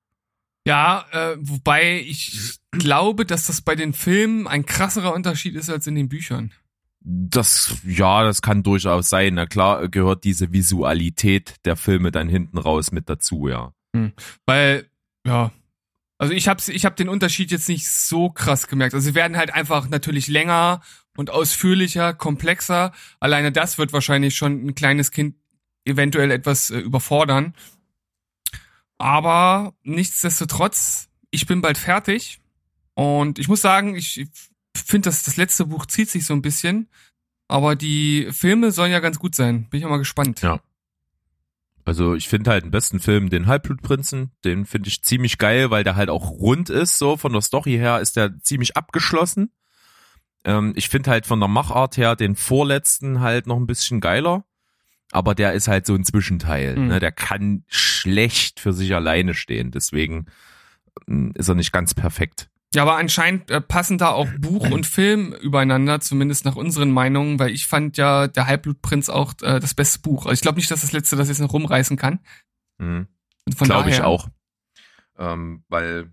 [0.66, 5.86] Ja, äh, wobei ich glaube, dass das bei den Filmen ein krasserer Unterschied ist als
[5.86, 6.52] in den Büchern.
[7.00, 9.34] Das, ja, das kann durchaus sein.
[9.34, 13.72] Na klar gehört diese Visualität der Filme dann hinten raus mit dazu, ja.
[14.44, 14.90] Weil,
[15.24, 15.52] ja,
[16.18, 18.94] also ich hab's, ich hab den Unterschied jetzt nicht so krass gemerkt.
[18.94, 20.80] Also sie werden halt einfach natürlich länger
[21.16, 22.90] und ausführlicher, komplexer.
[23.20, 25.36] Alleine das wird wahrscheinlich schon ein kleines Kind
[25.84, 27.54] eventuell etwas äh, überfordern.
[28.98, 32.40] Aber nichtsdestotrotz, ich bin bald fertig.
[32.94, 34.26] Und ich muss sagen, ich
[34.74, 36.88] finde, dass das letzte Buch zieht sich so ein bisschen.
[37.48, 39.68] Aber die Filme sollen ja ganz gut sein.
[39.68, 40.42] Bin ich auch mal gespannt.
[40.42, 40.60] Ja.
[41.84, 45.84] Also ich finde halt den besten Film den Halbblutprinzen, den finde ich ziemlich geil, weil
[45.84, 49.52] der halt auch rund ist, so von der Story her ist der ziemlich abgeschlossen.
[50.44, 54.44] Ähm, ich finde halt von der Machart her den vorletzten halt noch ein bisschen geiler,
[55.12, 56.88] aber der ist halt so ein Zwischenteil, Mhm.
[56.88, 57.00] ne?
[57.00, 60.26] der kann schlecht für sich alleine stehen, deswegen
[61.08, 62.48] ähm, ist er nicht ganz perfekt.
[62.74, 67.38] Ja, aber anscheinend äh, passen da auch Buch und Film übereinander, zumindest nach unseren Meinungen,
[67.38, 70.26] weil ich fand ja der Halbblutprinz auch äh, das beste Buch.
[70.26, 72.18] Also ich glaube nicht, dass das letzte das jetzt noch rumreißen kann.
[72.78, 73.06] Mhm.
[73.60, 74.28] Glaube ich auch.
[75.16, 76.12] Ähm, weil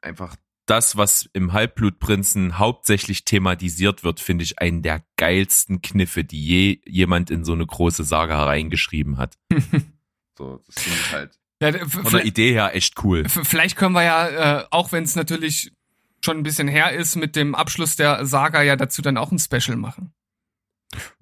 [0.00, 0.34] einfach
[0.66, 6.80] das, was im Halbblutprinzen hauptsächlich thematisiert wird, finde ich einen der geilsten Kniffe, die je
[6.84, 9.38] jemand in so eine große Saga reingeschrieben hat.
[10.36, 13.28] so, das finde ich halt Ja, von der Idee her echt cool.
[13.28, 15.72] vielleicht können wir ja, äh, auch wenn es natürlich
[16.24, 19.38] schon ein bisschen her ist, mit dem Abschluss der Saga ja dazu dann auch ein
[19.38, 20.12] Special machen.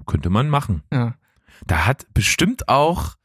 [0.07, 0.83] Könnte man machen.
[0.93, 1.17] Ja.
[1.67, 3.17] Da hat bestimmt auch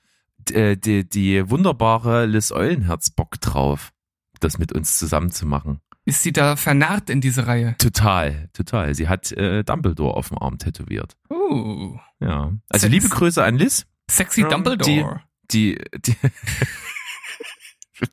[0.51, 3.91] äh, die, die wunderbare Liz Eulenherz Bock drauf,
[4.39, 5.82] das mit uns zusammen zu machen.
[6.10, 7.76] Ist sie da vernarrt in diese Reihe?
[7.78, 8.93] Total, total.
[8.95, 11.15] Sie hat äh, Dumbledore auf dem Arm tätowiert.
[11.30, 12.52] Uh, Ja.
[12.69, 12.91] Also Sex.
[12.91, 13.86] liebe Grüße an Liz.
[14.10, 15.22] sexy Dumbledore.
[15.52, 16.15] Die, die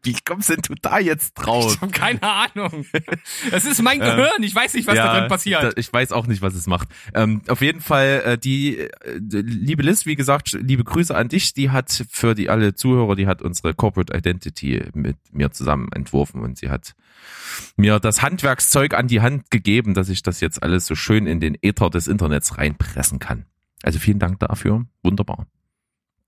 [0.03, 1.75] Wie kommst denn du da jetzt drauf?
[1.75, 2.87] Ich habe keine Ahnung.
[3.53, 4.43] Es ist mein Ähm, Gehirn.
[4.43, 5.79] Ich weiß nicht, was da drin passiert.
[5.79, 6.89] ich weiß auch nicht, was es macht.
[7.15, 8.91] Ähm, auf jeden Fall, äh, die äh,
[9.31, 11.55] liebe Liz, wie gesagt, liebe Grüße an dich.
[11.55, 16.41] Die hat für die alle Zuhörer, die hat unsere Corporate Identity mit mir zusammen entworfen
[16.43, 16.95] und sie hat
[17.77, 21.41] mir das Handwerkszeug an die Hand gegeben, dass ich das jetzt alles so schön in
[21.41, 23.47] den Äther des Internets reinpressen kann.
[23.83, 24.85] Also vielen Dank dafür.
[25.03, 25.47] Wunderbar.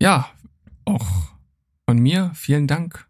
[0.01, 0.31] Ja,
[0.85, 1.07] auch
[1.87, 3.08] von mir vielen Dank.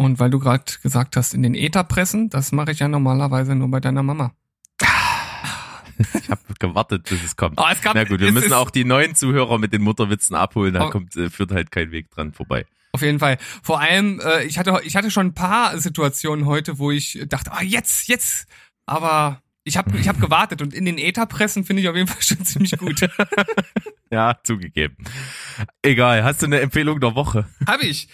[0.00, 3.54] Und weil du gerade gesagt hast, in den Äther pressen, das mache ich ja normalerweise
[3.54, 4.32] nur bei deiner Mama.
[6.14, 7.60] Ich habe gewartet, bis es kommt.
[7.60, 10.72] Oh, es gab, Na gut, wir müssen auch die neuen Zuhörer mit den Mutterwitzen abholen,
[10.72, 10.90] da Oh.
[10.90, 12.64] kommt, äh, führt halt kein Weg dran vorbei.
[12.92, 13.36] Auf jeden Fall.
[13.62, 17.52] Vor allem, äh, ich hatte, ich hatte schon ein paar Situationen heute, wo ich dachte,
[17.52, 18.46] ah, jetzt, jetzt.
[18.86, 22.08] Aber ich habe ich hab gewartet und in den Äther pressen finde ich auf jeden
[22.08, 23.06] Fall schon ziemlich gut.
[24.12, 24.96] Ja, zugegeben.
[25.82, 27.46] Egal, hast du eine Empfehlung der Woche?
[27.68, 28.08] Habe ich.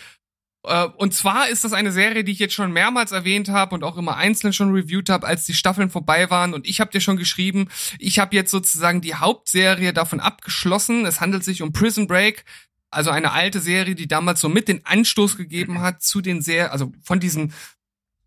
[0.66, 3.84] Äh, Und zwar ist das eine Serie, die ich jetzt schon mehrmals erwähnt habe und
[3.84, 6.54] auch immer einzeln schon reviewed habe, als die Staffeln vorbei waren.
[6.54, 11.06] Und ich habe dir schon geschrieben, ich habe jetzt sozusagen die Hauptserie davon abgeschlossen.
[11.06, 12.44] Es handelt sich um Prison Break,
[12.90, 16.70] also eine alte Serie, die damals so mit den Anstoß gegeben hat zu den Serien,
[16.70, 17.52] also von diesen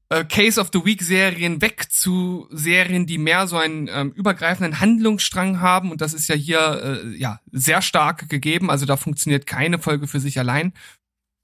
[0.10, 4.80] äh, Case of the Week Serien weg zu Serien, die mehr so einen ähm, übergreifenden
[4.80, 5.92] Handlungsstrang haben.
[5.92, 8.70] Und das ist ja hier äh, ja sehr stark gegeben.
[8.70, 10.74] Also da funktioniert keine Folge für sich allein.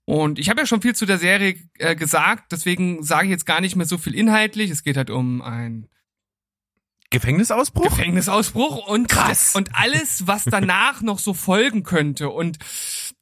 [0.06, 3.46] Und ich habe ja schon viel zu der Serie äh, gesagt, deswegen sage ich jetzt
[3.46, 4.70] gar nicht mehr so viel inhaltlich.
[4.70, 5.88] Es geht halt um ein
[7.10, 7.84] Gefängnisausbruch?
[7.84, 9.56] Gefängnisausbruch und Krass.
[9.56, 12.30] und alles, was danach noch so folgen könnte.
[12.30, 12.58] Und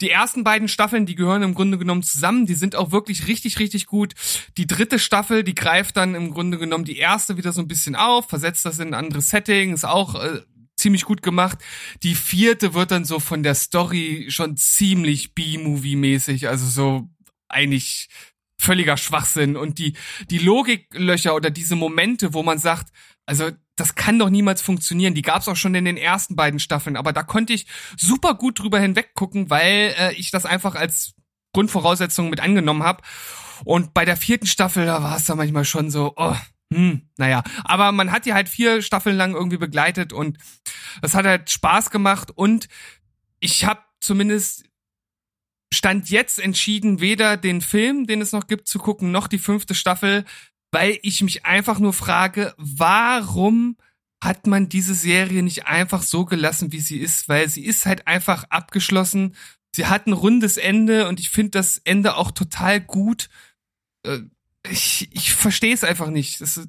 [0.02, 2.46] die ersten beiden Staffeln, die gehören im Grunde genommen zusammen.
[2.46, 4.14] Die sind auch wirklich richtig, richtig gut.
[4.58, 7.96] Die dritte Staffel, die greift dann im Grunde genommen die erste wieder so ein bisschen
[7.96, 10.42] auf, versetzt das in ein anderes Setting, ist auch äh,
[10.84, 11.58] ziemlich gut gemacht.
[12.04, 17.10] Die vierte wird dann so von der Story schon ziemlich B-Movie-mäßig, also so
[17.50, 18.10] eigentlich
[18.60, 19.94] völliger Schwachsinn und die
[20.30, 22.94] die Logiklöcher oder diese Momente, wo man sagt,
[23.26, 25.16] also das kann doch niemals funktionieren.
[25.16, 27.66] Die gab's auch schon in den ersten beiden Staffeln, aber da konnte ich
[27.98, 31.16] super gut drüber hinweggucken, weil äh, ich das einfach als
[31.54, 33.02] Grundvoraussetzung mit angenommen habe.
[33.66, 36.36] Und bei der vierten Staffel, da war es dann manchmal schon so, oh,
[36.74, 37.44] hm, naja.
[37.64, 40.38] Aber man hat die halt vier Staffeln lang irgendwie begleitet und
[41.02, 42.68] das hat halt Spaß gemacht und
[43.40, 44.66] ich habe zumindest
[45.74, 49.76] Stand jetzt entschieden, weder den Film, den es noch gibt, zu gucken, noch die fünfte
[49.76, 50.24] Staffel,
[50.72, 53.78] weil ich mich einfach nur frage, warum
[54.24, 57.28] hat man diese Serie nicht einfach so gelassen, wie sie ist?
[57.28, 59.36] Weil sie ist halt einfach abgeschlossen.
[59.76, 63.30] Sie hat ein rundes Ende und ich finde das Ende auch total gut.
[64.70, 66.42] Ich, ich verstehe es einfach nicht.
[66.42, 66.68] Das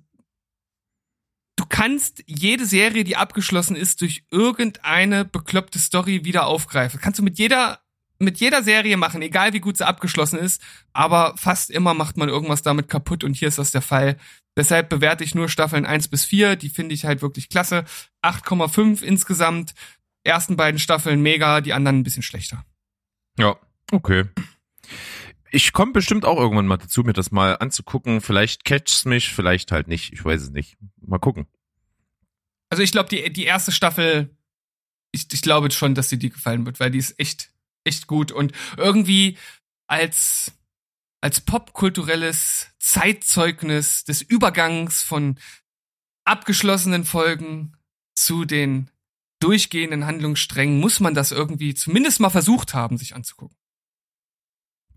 [1.56, 7.00] du kannst jede Serie, die abgeschlossen ist, durch irgendeine bekloppte Story wieder aufgreifen.
[7.00, 7.80] Kannst du mit jeder
[8.18, 12.28] mit jeder Serie machen, egal wie gut sie abgeschlossen ist, aber fast immer macht man
[12.28, 14.16] irgendwas damit kaputt und hier ist das der Fall.
[14.56, 17.84] Deshalb bewerte ich nur Staffeln 1 bis 4, die finde ich halt wirklich klasse.
[18.22, 19.74] 8,5 insgesamt.
[20.22, 22.64] Ersten beiden Staffeln mega, die anderen ein bisschen schlechter.
[23.36, 23.56] Ja,
[23.90, 24.24] okay.
[25.54, 28.20] Ich komme bestimmt auch irgendwann mal dazu, mir das mal anzugucken.
[28.20, 30.12] Vielleicht catcht's mich, vielleicht halt nicht.
[30.12, 30.76] Ich weiß es nicht.
[31.00, 31.46] Mal gucken.
[32.70, 34.36] Also ich glaube, die, die erste Staffel,
[35.12, 37.52] ich, ich glaube schon, dass sie dir gefallen wird, weil die ist echt,
[37.84, 39.38] echt gut und irgendwie
[39.86, 40.50] als,
[41.20, 45.38] als popkulturelles Zeitzeugnis des Übergangs von
[46.24, 47.76] abgeschlossenen Folgen
[48.16, 48.90] zu den
[49.38, 53.56] durchgehenden Handlungssträngen muss man das irgendwie zumindest mal versucht haben, sich anzugucken.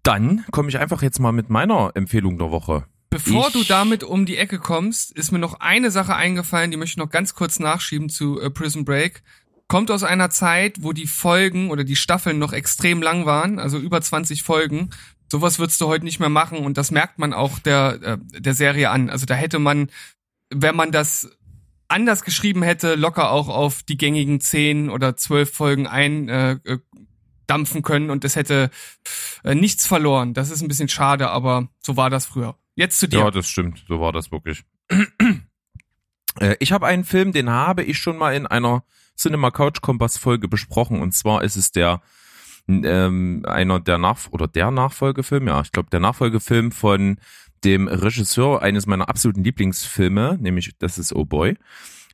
[0.07, 2.85] Dann komme ich einfach jetzt mal mit meiner Empfehlung der Woche.
[3.09, 6.77] Bevor Ich- du damit um die Ecke kommst, ist mir noch eine Sache eingefallen, die
[6.77, 9.21] möchte ich noch ganz kurz nachschieben zu äh, Prison Break.
[9.67, 13.77] Kommt aus einer Zeit, wo die Folgen oder die Staffeln noch extrem lang waren, also
[13.77, 14.91] über 20 Folgen.
[15.29, 18.53] Sowas würdest du heute nicht mehr machen und das merkt man auch der, äh, der
[18.53, 19.09] Serie an.
[19.09, 19.89] Also da hätte man,
[20.49, 21.29] wenn man das
[21.89, 26.77] anders geschrieben hätte, locker auch auf die gängigen 10 oder 12 Folgen eindampfen äh,
[27.47, 28.69] dampfen können und es hätte
[29.43, 30.33] äh, nichts verloren.
[30.33, 32.55] Das ist ein bisschen schade, aber so war das früher.
[32.75, 33.19] Jetzt zu dir.
[33.19, 33.83] Ja, das stimmt.
[33.87, 34.63] So war das wirklich.
[36.39, 38.83] Äh, ich habe einen Film, den habe ich schon mal in einer
[39.15, 41.01] Cinema Couch Kompass Folge besprochen.
[41.01, 41.99] Und zwar ist es der
[42.67, 47.17] ähm, einer der Nach oder der Nachfolgefilm, ja, ich glaube der Nachfolgefilm von
[47.63, 51.57] dem Regisseur eines meiner absoluten Lieblingsfilme, nämlich Das ist Oh Boy.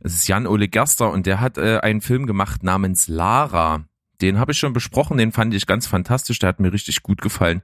[0.02, 3.86] Es ist Jan-Ole Gerster und der hat äh, einen Film gemacht namens Lara.
[4.24, 7.22] Den habe ich schon besprochen, den fand ich ganz fantastisch, der hat mir richtig gut
[7.22, 7.62] gefallen.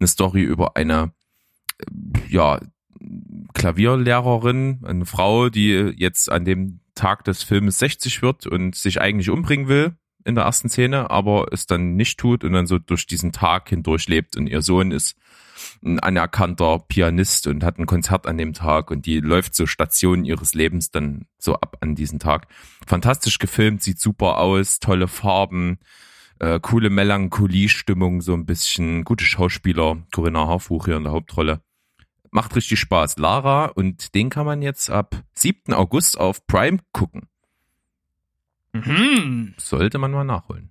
[0.00, 1.12] Eine Story über eine,
[1.78, 1.84] äh,
[2.28, 2.60] ja,
[3.54, 9.30] Klavierlehrerin, eine Frau, die jetzt an dem Tag des Filmes 60 wird und sich eigentlich
[9.30, 13.06] umbringen will in der ersten Szene, aber es dann nicht tut und dann so durch
[13.06, 15.16] diesen Tag hindurch lebt und ihr Sohn ist
[15.84, 20.24] ein anerkannter Pianist und hat ein Konzert an dem Tag und die läuft so Stationen
[20.24, 22.46] ihres Lebens dann so ab an diesen Tag.
[22.86, 25.78] Fantastisch gefilmt, sieht super aus, tolle Farben,
[26.38, 31.62] äh, coole Melancholie-Stimmung, so ein bisschen, gute Schauspieler, Corinna Harfuch hier in der Hauptrolle.
[32.30, 33.18] Macht richtig Spaß.
[33.18, 35.74] Lara und den kann man jetzt ab 7.
[35.74, 37.28] August auf Prime gucken.
[38.72, 39.54] Mhm.
[39.58, 40.70] Sollte man mal nachholen.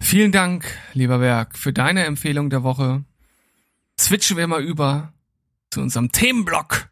[0.00, 3.04] Vielen Dank, lieber Berg, für deine Empfehlung der Woche.
[3.98, 5.12] Switchen wir mal über
[5.70, 6.90] zu unserem Themenblock.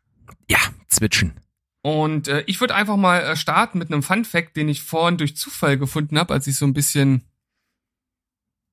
[0.48, 1.34] Ja, zwitschen.
[1.82, 5.18] Und äh, ich würde einfach mal äh, starten mit einem Fun Fact, den ich vorhin
[5.18, 7.24] durch Zufall gefunden habe, als ich so ein bisschen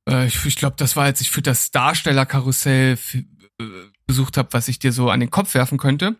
[0.08, 3.66] äh, ich, ich glaube, das war, als ich für das Darstellerkarussell äh,
[4.08, 6.16] besucht habe, was ich dir so an den Kopf werfen könnte.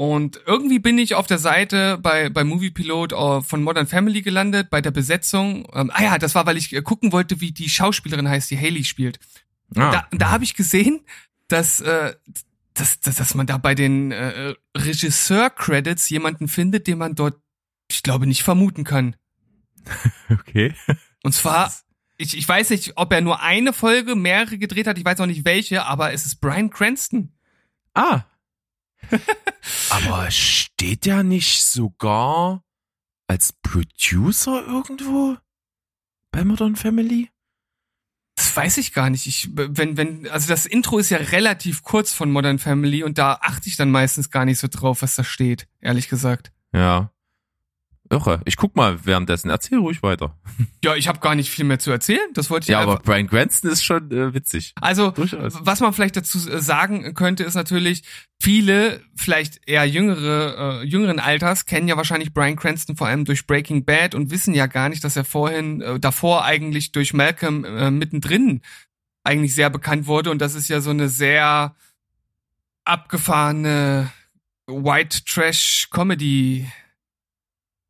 [0.00, 4.22] Und irgendwie bin ich auf der Seite bei, bei Movie Pilot äh, von Modern Family
[4.22, 5.68] gelandet, bei der Besetzung.
[5.74, 8.58] Ähm, ah ja, das war, weil ich äh, gucken wollte, wie die Schauspielerin heißt, die
[8.58, 9.20] Haley spielt.
[9.76, 11.04] Ah, Da, da habe ich gesehen,
[11.48, 12.14] dass, äh,
[12.72, 17.36] dass, dass, dass man da bei den äh, Regisseur-Credits jemanden findet, den man dort,
[17.90, 19.16] ich glaube, nicht vermuten kann.
[20.30, 20.72] okay.
[21.22, 21.74] Und zwar,
[22.16, 25.26] ich, ich weiß nicht, ob er nur eine Folge, mehrere gedreht hat, ich weiß auch
[25.26, 27.34] nicht welche, aber es ist Brian Cranston.
[27.92, 28.22] Ah.
[29.90, 32.62] Aber steht der nicht sogar
[33.26, 35.36] als Producer irgendwo
[36.32, 37.30] bei Modern Family?
[38.36, 39.26] Das weiß ich gar nicht.
[39.26, 43.38] Ich, wenn, wenn, also das Intro ist ja relativ kurz von Modern Family und da
[43.42, 46.52] achte ich dann meistens gar nicht so drauf, was da steht, ehrlich gesagt.
[46.72, 47.12] Ja.
[48.10, 48.40] Irre.
[48.44, 49.50] Ich guck mal währenddessen.
[49.50, 50.36] Erzähl ruhig weiter.
[50.82, 52.26] Ja, ich habe gar nicht viel mehr zu erzählen.
[52.32, 54.72] Das wollte ich Ja, aber Brian Cranston ist schon äh, witzig.
[54.80, 55.58] Also, Durchaus.
[55.60, 58.02] was man vielleicht dazu äh, sagen könnte, ist natürlich,
[58.40, 63.46] viele, vielleicht eher jüngere, äh, jüngeren Alters, kennen ja wahrscheinlich Brian Cranston vor allem durch
[63.46, 67.66] Breaking Bad und wissen ja gar nicht, dass er vorhin, äh, davor eigentlich durch Malcolm
[67.66, 68.62] äh, mittendrin
[69.22, 70.30] eigentlich sehr bekannt wurde.
[70.30, 71.74] Und das ist ja so eine sehr
[72.84, 74.10] abgefahrene
[74.66, 76.66] White Trash Comedy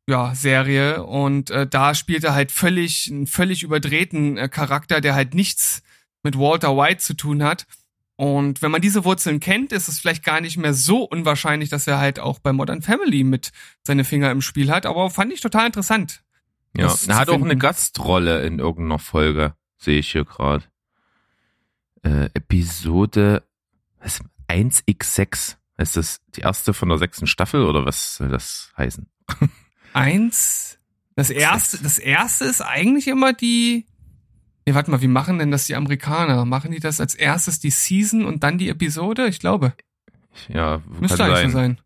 [0.07, 5.15] ja, Serie und äh, da spielt er halt völlig einen völlig überdrehten äh, Charakter, der
[5.15, 5.83] halt nichts
[6.23, 7.65] mit Walter White zu tun hat.
[8.15, 11.87] Und wenn man diese Wurzeln kennt, ist es vielleicht gar nicht mehr so unwahrscheinlich, dass
[11.87, 13.51] er halt auch bei Modern Family mit
[13.83, 14.85] seine Finger im Spiel hat.
[14.85, 16.21] Aber fand ich total interessant.
[16.77, 16.95] Ja.
[17.07, 17.57] Er hat auch eine.
[17.57, 19.55] Gastrolle in irgendeiner Folge.
[19.77, 20.65] Sehe ich hier gerade.
[22.03, 23.43] Äh, Episode
[23.99, 25.57] was, 1x6.
[25.77, 29.07] Ist das die erste von der sechsten Staffel oder was soll das heißen?
[29.93, 30.79] Eins.
[31.15, 33.85] Das erste, das erste ist eigentlich immer die.
[34.65, 36.45] Nee, warte mal, wie machen denn das die Amerikaner?
[36.45, 39.27] Machen die das als erstes die Season und dann die Episode?
[39.27, 39.73] Ich glaube.
[40.47, 41.81] Ja, Müsste eigentlich so sein.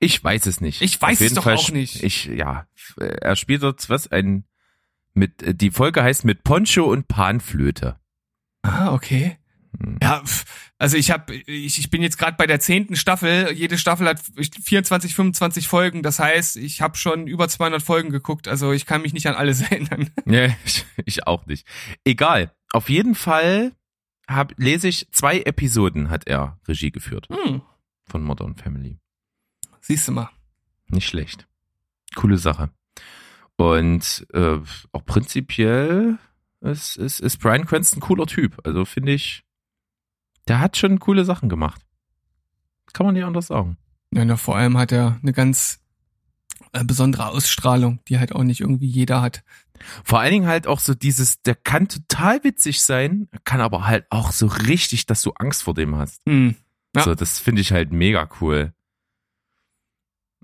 [0.00, 0.82] Ich weiß es nicht.
[0.82, 2.02] Ich weiß Auf jeden es doch Fall auch nicht.
[2.02, 2.66] Ich, ja,
[2.98, 4.44] er spielt dort was, ein,
[5.14, 7.96] mit, die Folge heißt mit Poncho und Panflöte.
[8.62, 9.38] Ah, okay.
[9.78, 9.98] Hm.
[10.02, 10.44] Ja, pf,
[10.82, 13.52] also ich habe, ich, ich bin jetzt gerade bei der zehnten Staffel.
[13.52, 14.20] Jede Staffel hat
[14.64, 16.02] 24, 25 Folgen.
[16.02, 18.48] Das heißt, ich habe schon über 200 Folgen geguckt.
[18.48, 20.10] Also ich kann mich nicht an alles erinnern.
[20.24, 21.68] Nee, ich, ich auch nicht.
[22.04, 22.52] Egal.
[22.72, 23.70] Auf jeden Fall
[24.26, 27.62] hab, lese ich, zwei Episoden hat er Regie geführt Hm,
[28.06, 28.98] von Modern Family.
[29.80, 30.30] siehst du mal.
[30.88, 31.46] Nicht schlecht.
[32.16, 32.70] Coole Sache.
[33.54, 34.58] Und äh,
[34.90, 36.18] auch prinzipiell
[36.60, 38.60] ist, ist, ist Brian Cranston ein cooler Typ.
[38.66, 39.44] Also finde ich,
[40.48, 41.82] der hat schon coole Sachen gemacht.
[42.92, 43.76] Kann man nicht anders sagen.
[44.12, 45.80] Ja, na, vor allem hat er eine ganz
[46.72, 49.42] äh, besondere Ausstrahlung, die halt auch nicht irgendwie jeder hat.
[50.04, 54.06] Vor allen Dingen halt auch so dieses, der kann total witzig sein, kann aber halt
[54.10, 56.20] auch so richtig, dass du Angst vor dem hast.
[56.28, 56.54] Hm.
[56.94, 57.02] Ja.
[57.02, 58.72] So, das finde ich halt mega cool.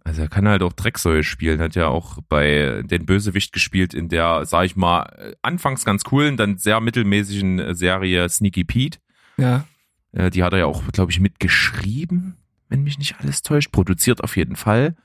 [0.04, 4.08] Also er kann halt auch Drecksäule spielen, hat ja auch bei den Bösewicht gespielt in
[4.08, 8.98] der, sag ich mal, anfangs ganz coolen, dann sehr mittelmäßigen äh, Serie Sneaky Pete.
[9.36, 9.66] Ja.
[10.12, 12.36] Äh, Die hat er ja auch, glaube ich, mitgeschrieben,
[12.68, 13.72] wenn mich nicht alles täuscht.
[13.72, 14.96] Produziert auf jeden Fall.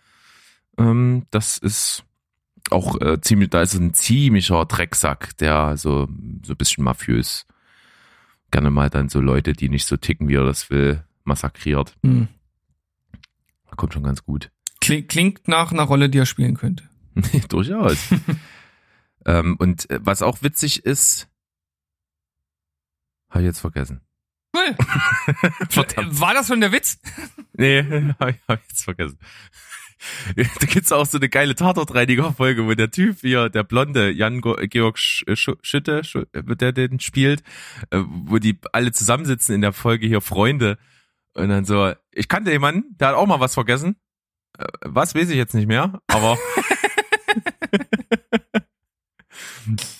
[0.77, 2.03] Ähm, Das ist
[2.69, 6.07] auch äh, ziemlich, da ist ein ziemlicher Drecksack, der so,
[6.43, 7.45] so ein bisschen mafiös
[8.53, 11.97] gerne mal dann so Leute, die nicht so ticken, wie er das will, massakriert.
[12.03, 12.27] Hm.
[13.75, 14.51] Kommt schon ganz gut.
[14.79, 16.87] Klingt, klingt nach einer Rolle, die er spielen könnte.
[17.49, 17.97] Durchaus.
[19.25, 21.27] ähm, und äh, was auch witzig ist,
[23.29, 24.01] habe ich jetzt vergessen.
[24.55, 24.75] Cool.
[25.69, 26.19] Verdammt.
[26.19, 26.99] War das schon der Witz?
[27.53, 27.81] Nee,
[28.19, 29.17] hab ich, hab ich jetzt vergessen.
[30.35, 34.57] Da gibt's auch so eine geile Tatortreiniger-Folge, wo der Typ hier, der blonde Jan Go-
[34.63, 37.41] Georg Sch Sch Schütte, Sch der den spielt,
[37.89, 40.77] äh, wo die alle zusammensitzen in der Folge hier Freunde
[41.35, 43.95] und dann so, ich kannte jemanden, der hat auch mal was vergessen.
[44.57, 46.37] Äh, Was weiß ich jetzt nicht mehr, aber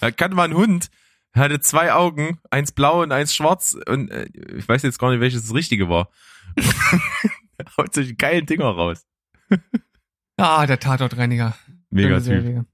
[0.02, 0.90] er kannte mal einen Hund,
[1.34, 5.12] er hatte zwei Augen, eins blau und eins schwarz und äh, ich weiß jetzt gar
[5.12, 6.10] nicht, welches das richtige war.
[7.78, 9.06] Haut solche geilen Dinger raus.
[10.36, 11.56] Ah, der Tatortreiniger.
[11.92, 12.66] Mega Typ.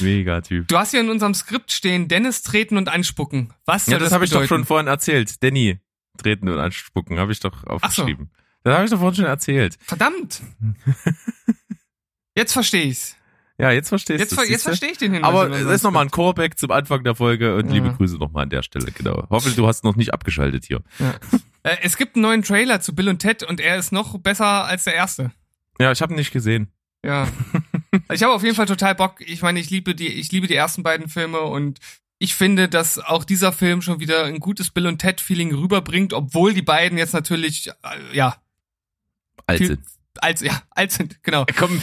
[0.00, 0.68] Mega Typ.
[0.68, 3.54] Du hast hier in unserem Skript stehen, Dennis treten und anspucken.
[3.64, 5.42] Was soll Ja, das, habe ich doch schon vorhin erzählt.
[5.42, 5.80] Danny
[6.18, 8.30] treten und anspucken, habe ich doch aufgeschrieben.
[8.64, 9.78] Das habe ich doch vorhin schon erzählt.
[9.80, 10.42] Verdammt.
[12.36, 13.16] Jetzt verstehe ich's.
[13.60, 15.28] Ja, jetzt verstehst Jetzt, du jetzt verstehe ich den Hinweis.
[15.28, 16.10] Aber das ist nochmal ein.
[16.10, 17.74] Callback zum Anfang der Folge und Ja.
[17.74, 19.26] liebe Grüße nochmal an der Stelle, genau.
[19.28, 20.82] Hoffe, du hast noch nicht abgeschaltet hier.
[21.62, 24.64] Äh, es gibt einen neuen Trailer zu Bill und Ted und er ist noch besser
[24.64, 25.30] als der erste.
[25.78, 26.72] Ja, ich habe ihn nicht gesehen.
[27.04, 27.28] Ja.
[28.12, 29.20] ich habe auf jeden Fall total Bock.
[29.20, 31.78] Ich meine, ich liebe die, ich liebe die ersten beiden Filme und
[32.18, 36.12] ich finde, dass auch dieser Film schon wieder ein gutes Bill und Ted Feeling rüberbringt,
[36.12, 37.72] obwohl die beiden jetzt natürlich, äh,
[38.16, 38.36] ja,
[39.46, 39.64] Alte.
[39.64, 39.78] viel,
[40.18, 41.46] alt, ja, alt sind, genau.
[41.56, 41.80] Komm,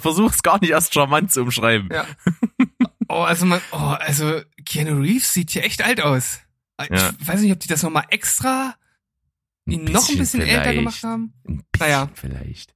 [0.00, 1.88] versuch's gar nicht erst charmant zu umschreiben.
[1.92, 2.06] Ja.
[3.08, 6.40] Oh, also man, oh, also Keanu Reeves sieht hier echt alt aus.
[6.82, 7.12] Ich Ja.
[7.20, 8.74] weiß nicht, ob die das nochmal extra
[9.66, 11.32] ihn noch ein bisschen älter gemacht haben.
[11.46, 12.10] Ein bisschen Naja.
[12.14, 12.74] vielleicht.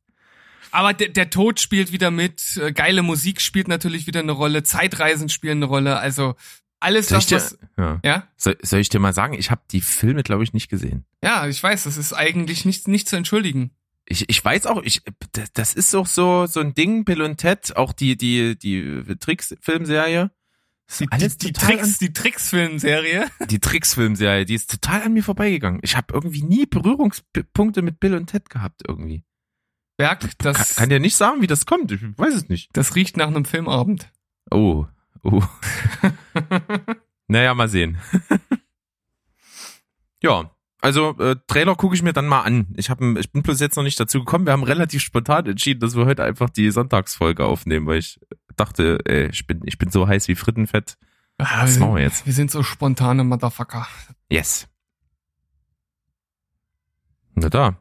[0.73, 4.63] Aber der, der Tod spielt wieder mit, äh, geile Musik spielt natürlich wieder eine Rolle,
[4.63, 6.37] Zeitreisen spielen eine Rolle, also
[6.79, 8.01] alles Soll das, dir, was, ja.
[8.05, 11.05] ja, soll, soll ich dir mal sagen, ich habe die Filme, glaube ich, nicht gesehen.
[11.23, 13.73] ja, ich weiß, das ist eigentlich nicht, nicht zu entschuldigen.
[14.11, 15.03] Ich, ich weiß auch, ich,
[15.55, 20.33] das ist auch so, so ein Ding, Bill und Ted, auch die, die, die Tricks-Filmserie.
[20.99, 23.31] Die, die, die Tricks, die Tricks-Filmserie.
[23.39, 25.81] An, die Tricks-Filmserie, die ist total an mir vorbeigegangen.
[25.85, 29.23] Ich habe irgendwie nie Berührungspunkte mit Bill und Ted gehabt irgendwie.
[29.97, 31.93] Kann, das, kann dir nicht sagen, wie das kommt.
[31.93, 32.71] Ich weiß es nicht.
[32.73, 34.11] das riecht nach einem Filmabend.
[34.51, 34.87] Oh,
[35.23, 35.43] oh.
[37.31, 37.97] Naja, mal sehen.
[40.21, 40.51] ja,
[40.81, 42.69] also äh, Trailer gucke ich mir dann mal an.
[42.77, 44.47] Ich, hab, ich bin bloß jetzt noch nicht dazu gekommen.
[44.47, 48.19] Wir haben relativ spontan entschieden, dass wir heute einfach die Sonntagsfolge aufnehmen, weil ich
[48.57, 50.97] dachte, ey, ich bin, ich bin so heiß wie Frittenfett.
[51.39, 52.27] Ah, Was wir, machen wir jetzt?
[52.27, 53.87] wir sind so spontane Motherfucker.
[54.31, 54.69] Yes.
[57.35, 57.79] Na da.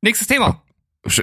[0.00, 0.62] Nächstes Thema.
[1.06, 1.22] Sch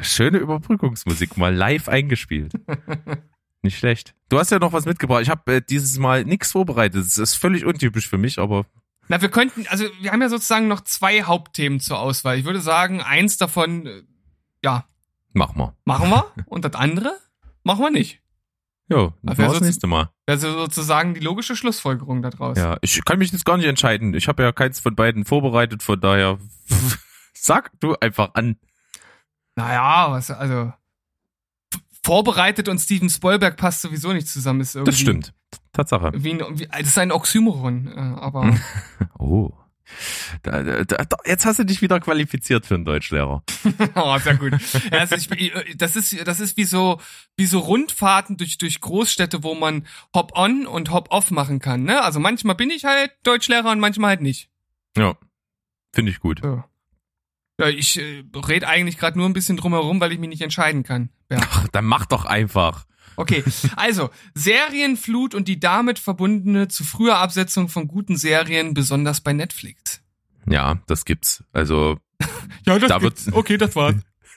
[0.00, 2.52] schöne Überbrückungsmusik, mal live eingespielt.
[3.62, 4.14] Nicht schlecht.
[4.28, 5.22] Du hast ja noch was mitgebracht.
[5.22, 7.02] Ich habe äh, dieses Mal nichts vorbereitet.
[7.02, 8.66] Das ist völlig untypisch für mich, aber
[9.08, 12.38] Na, wir könnten, also wir haben ja sozusagen noch zwei Hauptthemen zur Auswahl.
[12.38, 14.02] Ich würde sagen, eins davon, äh,
[14.62, 14.84] ja,
[15.32, 15.74] mach mal.
[15.86, 17.16] machen wir und das andere
[17.62, 18.20] machen wir nicht.
[18.90, 20.10] Jo, das das sozu- nächste Mal.
[20.26, 22.58] Also sozusagen die logische Schlussfolgerung daraus.
[22.58, 24.12] Ja, ich kann mich jetzt gar nicht entscheiden.
[24.12, 26.38] Ich habe ja keins von beiden vorbereitet, von daher
[27.32, 28.56] sag du einfach an.
[29.56, 30.72] Naja, was, also
[32.02, 34.60] vorbereitet und Steven Spielberg passt sowieso nicht zusammen.
[34.60, 35.34] Ist irgendwie Das stimmt.
[35.72, 36.12] Tatsache.
[36.14, 38.54] Wie ein, wie, das ist ein Oxymoron, äh, aber
[39.18, 39.52] Oh.
[40.42, 43.42] Da, da, da, jetzt hast du dich wieder qualifiziert für einen Deutschlehrer.
[43.94, 44.52] oh, sehr gut.
[44.90, 47.00] Ja, also ich, das ist das ist wie so
[47.36, 51.82] wie so Rundfahrten durch durch Großstädte, wo man Hop on und Hop off machen kann.
[51.82, 52.02] Ne?
[52.02, 54.48] Also manchmal bin ich halt Deutschlehrer und manchmal halt nicht.
[54.96, 55.16] Ja,
[55.92, 56.40] finde ich gut.
[56.42, 56.64] So.
[57.60, 60.82] Ja, ich äh, rede eigentlich gerade nur ein bisschen drumherum, weil ich mich nicht entscheiden
[60.82, 61.10] kann.
[61.30, 61.38] Ja.
[61.40, 62.86] Ach, dann mach doch einfach.
[63.16, 63.44] Okay,
[63.76, 70.02] also Serienflut und die damit verbundene zu früher Absetzung von guten Serien, besonders bei Netflix.
[70.48, 71.44] Ja, das gibt's.
[71.52, 71.98] Also,
[72.66, 73.32] Ja, das Da gibt's.
[73.32, 73.96] Okay, das war's.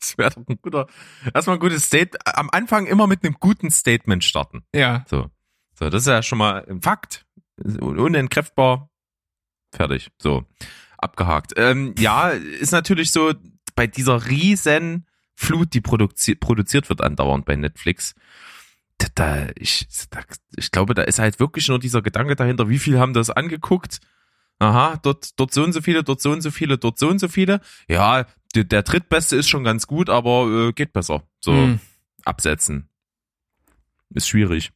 [0.00, 0.86] das wäre doch ein guter,
[1.34, 4.62] erstmal ein gutes State, am Anfang immer mit einem guten Statement starten.
[4.74, 5.04] Ja.
[5.08, 5.30] So.
[5.74, 7.24] So, das ist ja schon mal ein Fakt.
[7.56, 8.90] Unentkräftbar.
[9.72, 10.10] Fertig.
[10.18, 10.44] So.
[10.98, 11.54] Abgehakt.
[11.56, 13.32] Ähm, ja, ist natürlich so,
[13.74, 18.14] bei dieser riesen Flut, die produzi produziert wird andauernd bei Netflix,
[18.98, 20.20] da, da, ich, da,
[20.56, 24.00] ich glaube, da ist halt wirklich nur dieser Gedanke dahinter, wie viel haben das angeguckt?
[24.58, 27.20] Aha, dort, dort so und so viele, dort so und so viele, dort so und
[27.20, 27.60] so viele.
[27.86, 28.26] Ja,
[28.56, 31.22] der, der drittbeste ist schon ganz gut, aber äh, geht besser.
[31.38, 31.80] So, Hm.
[32.24, 32.88] absetzen.
[34.10, 34.72] Ist schwierig.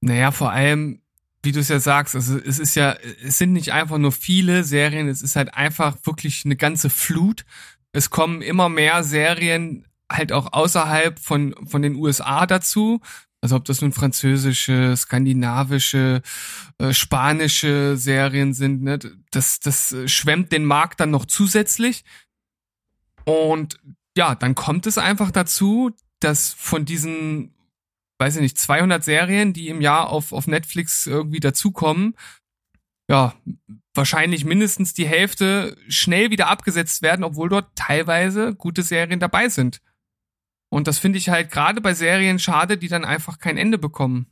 [0.00, 1.02] Naja, vor allem,
[1.42, 4.62] wie du es ja sagst, also es ist ja, es sind nicht einfach nur viele
[4.64, 7.44] Serien, es ist halt einfach wirklich eine ganze Flut.
[7.92, 13.00] Es kommen immer mehr Serien halt auch außerhalb von, von den USA dazu.
[13.42, 16.20] Also ob das nun französische, skandinavische,
[16.78, 18.98] äh, spanische Serien sind, ne?
[19.30, 22.04] das, das äh, schwemmt den Markt dann noch zusätzlich.
[23.24, 23.78] Und
[24.16, 27.54] ja, dann kommt es einfach dazu, dass von diesen,
[28.20, 32.14] weiß ich nicht, 200 Serien, die im Jahr auf, auf Netflix irgendwie dazukommen,
[33.08, 33.34] ja,
[33.94, 39.80] wahrscheinlich mindestens die Hälfte schnell wieder abgesetzt werden, obwohl dort teilweise gute Serien dabei sind.
[40.68, 44.26] Und das finde ich halt gerade bei Serien schade, die dann einfach kein Ende bekommen.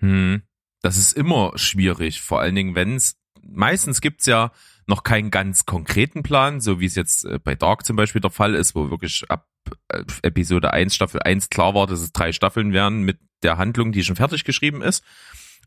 [0.00, 0.42] Hm.
[0.82, 4.50] Das ist immer schwierig, vor allen Dingen, wenn es meistens gibt's ja
[4.86, 8.30] noch keinen ganz konkreten Plan, so wie es jetzt äh, bei Dark zum Beispiel der
[8.30, 9.46] Fall ist, wo wirklich ab
[10.22, 14.04] Episode 1, Staffel 1 klar war, dass es drei Staffeln werden mit der Handlung, die
[14.04, 15.04] schon fertig geschrieben ist.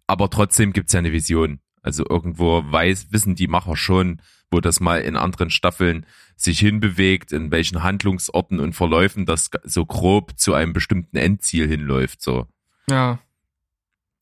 [0.07, 1.59] Aber trotzdem gibt's ja eine Vision.
[1.81, 4.21] Also irgendwo weiß, wissen die Macher schon,
[4.51, 9.85] wo das mal in anderen Staffeln sich hinbewegt, in welchen Handlungsorten und Verläufen das so
[9.85, 12.47] grob zu einem bestimmten Endziel hinläuft, so.
[12.89, 13.19] Ja.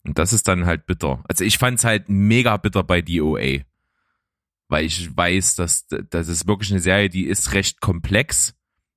[0.04, 1.22] Und das ist dann halt bitter.
[1.28, 3.60] Also ich fand's halt mega bitter bei DOA.
[4.68, 8.54] Weil ich weiß, dass das ist wirklich eine Serie, die ist recht komplex.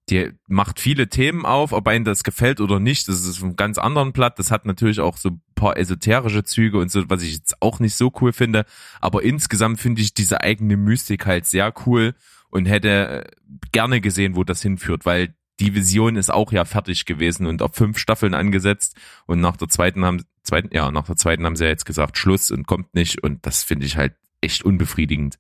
[0.10, 3.08] Die macht viele Themen auf, ob einem das gefällt oder nicht.
[3.08, 4.38] Das ist ein ganz anderen Blatt.
[4.38, 7.80] Das hat natürlich auch so ein paar esoterische Züge und so, was ich jetzt auch
[7.80, 8.66] nicht so cool finde.
[9.02, 12.14] Aber insgesamt finde ich diese eigene Mystik halt sehr cool
[12.50, 13.26] und hätte
[13.72, 17.76] gerne gesehen, wo das hinführt, weil die Vision ist auch ja fertig gewesen und auf
[17.76, 18.96] fünf Staffeln angesetzt
[19.26, 22.18] und nach der zweiten haben zweiten ja nach der zweiten haben sie ja jetzt gesagt
[22.18, 25.40] Schluss und kommt nicht und das finde ich halt echt unbefriedigend.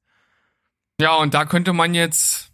[0.99, 2.44] Ja, und da könnte man jetzt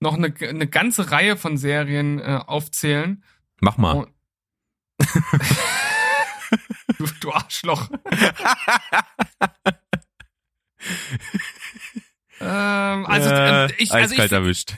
[0.00, 3.24] noch eine, eine ganze Reihe von Serien äh, aufzählen.
[3.60, 3.92] Mach mal.
[3.96, 4.12] Und-
[6.98, 7.88] du, du Arschloch.
[12.40, 14.76] ähm, also, äh, äh, ich, also ich, erwischt.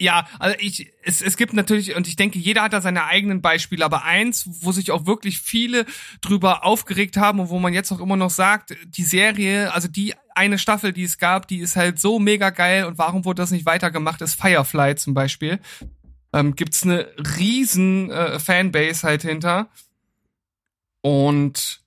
[0.00, 3.42] Ja, also ich, es, es gibt natürlich, und ich denke, jeder hat da seine eigenen
[3.42, 5.86] Beispiele, aber eins, wo sich auch wirklich viele
[6.20, 10.14] drüber aufgeregt haben und wo man jetzt auch immer noch sagt, die Serie, also die
[10.36, 13.50] eine Staffel, die es gab, die ist halt so mega geil und warum wurde das
[13.50, 15.58] nicht weitergemacht, ist Firefly zum Beispiel.
[16.32, 19.68] Ähm, gibt's eine riesen äh, Fanbase halt hinter.
[21.00, 21.82] Und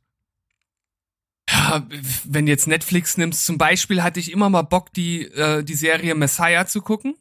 [1.49, 1.88] ja,
[2.26, 6.14] wenn jetzt Netflix nimmst, zum Beispiel hatte ich immer mal Bock, die, äh, die Serie
[6.16, 7.16] Messiah zu gucken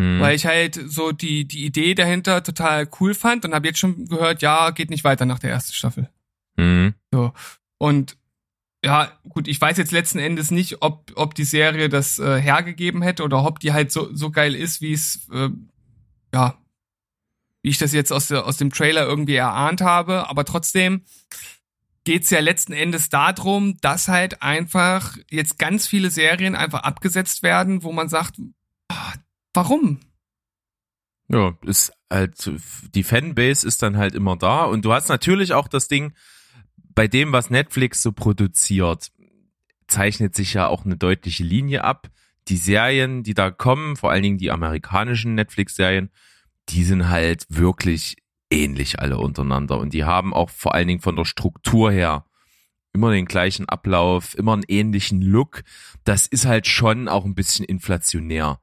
[0.00, 0.18] Hm.
[0.18, 4.06] weil ich halt so die die Idee dahinter total cool fand und habe jetzt schon
[4.06, 6.08] gehört, ja, geht nicht weiter nach der ersten Staffel.
[6.56, 6.94] Hm.
[7.12, 7.34] So
[7.76, 8.16] und
[8.82, 13.02] ja, gut, ich weiß jetzt letzten Endes nicht, ob ob die Serie das äh, hergegeben
[13.02, 15.50] hätte oder ob die halt so so geil ist, wie es äh,
[16.32, 16.56] ja,
[17.62, 21.02] wie ich das jetzt aus der aus dem Trailer irgendwie erahnt habe, aber trotzdem
[22.04, 27.82] geht's ja letzten Endes darum, dass halt einfach jetzt ganz viele Serien einfach abgesetzt werden,
[27.82, 28.40] wo man sagt,
[28.88, 29.12] ah,
[29.54, 30.00] warum?
[31.28, 32.50] Ja, ist halt,
[32.94, 36.12] die Fanbase ist dann halt immer da und du hast natürlich auch das Ding,
[36.76, 39.12] bei dem, was Netflix so produziert,
[39.86, 42.08] zeichnet sich ja auch eine deutliche Linie ab.
[42.48, 46.10] Die Serien, die da kommen, vor allen Dingen die amerikanischen Netflix-Serien,
[46.68, 48.16] die sind halt wirklich
[48.50, 52.24] ähnlich alle untereinander und die haben auch vor allen Dingen von der Struktur her
[52.92, 55.62] immer den gleichen Ablauf, immer einen ähnlichen Look.
[56.04, 58.60] Das ist halt schon auch ein bisschen inflationär.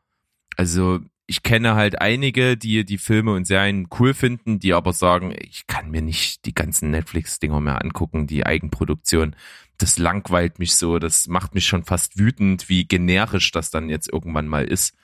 [0.57, 5.35] Also ich kenne halt einige, die die Filme und Serien cool finden, die aber sagen,
[5.37, 9.35] ich kann mir nicht die ganzen Netflix-Dinger mehr angucken, die Eigenproduktion.
[9.77, 14.11] Das langweilt mich so, das macht mich schon fast wütend, wie generisch das dann jetzt
[14.11, 14.95] irgendwann mal ist.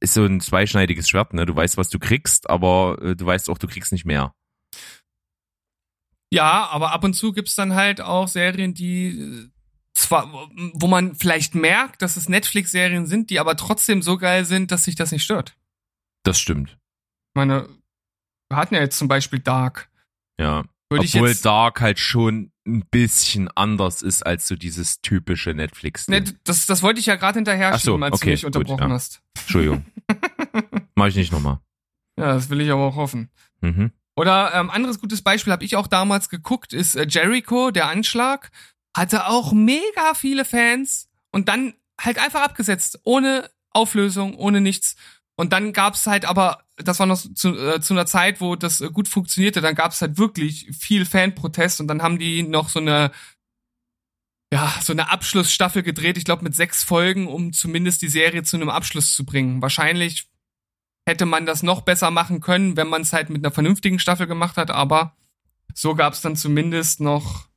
[0.00, 1.44] Ist so ein zweischneidiges Schwert, ne?
[1.44, 4.34] Du weißt, was du kriegst, aber äh, du weißt auch, du kriegst nicht mehr.
[6.30, 9.50] Ja, aber ab und zu gibt's dann halt auch Serien, die äh,
[9.98, 14.70] zwar, wo man vielleicht merkt, dass es Netflix-Serien sind, die aber trotzdem so geil sind,
[14.70, 15.56] dass sich das nicht stört.
[16.24, 16.70] Das stimmt.
[16.70, 17.68] Ich meine,
[18.48, 19.90] wir hatten ja jetzt zum Beispiel Dark.
[20.38, 20.64] Ja.
[20.90, 26.22] Würde Obwohl Dark halt schon ein bisschen anders ist als so dieses typische netflix ne,
[26.44, 28.56] das, das wollte ich ja gerade hinterher Ach so, schieben, als okay, du mich gut,
[28.56, 28.94] unterbrochen ja.
[28.94, 29.22] hast.
[29.38, 29.86] Entschuldigung.
[30.94, 31.60] Mach ich nicht nochmal.
[32.18, 33.30] Ja, das will ich aber auch hoffen.
[33.60, 33.92] Mhm.
[34.16, 38.50] Oder ähm, anderes gutes Beispiel habe ich auch damals geguckt, ist äh, Jericho, der Anschlag.
[38.98, 44.96] Hatte auch mega viele Fans und dann halt einfach abgesetzt, ohne Auflösung, ohne nichts.
[45.36, 48.80] Und dann gab's halt aber, das war noch zu, äh, zu einer Zeit, wo das
[48.80, 52.80] äh, gut funktionierte, dann gab's halt wirklich viel Fanprotest und dann haben die noch so
[52.80, 53.12] eine
[54.52, 58.56] ja, so eine Abschlussstaffel gedreht, ich glaube mit sechs Folgen, um zumindest die Serie zu
[58.56, 59.60] einem Abschluss zu bringen.
[59.60, 60.26] Wahrscheinlich
[61.06, 64.26] hätte man das noch besser machen können, wenn man es halt mit einer vernünftigen Staffel
[64.26, 65.16] gemacht hat, aber
[65.74, 67.47] so gab's dann zumindest noch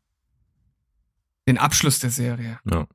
[1.47, 2.59] den Abschluss der Serie.
[2.69, 2.87] Ja.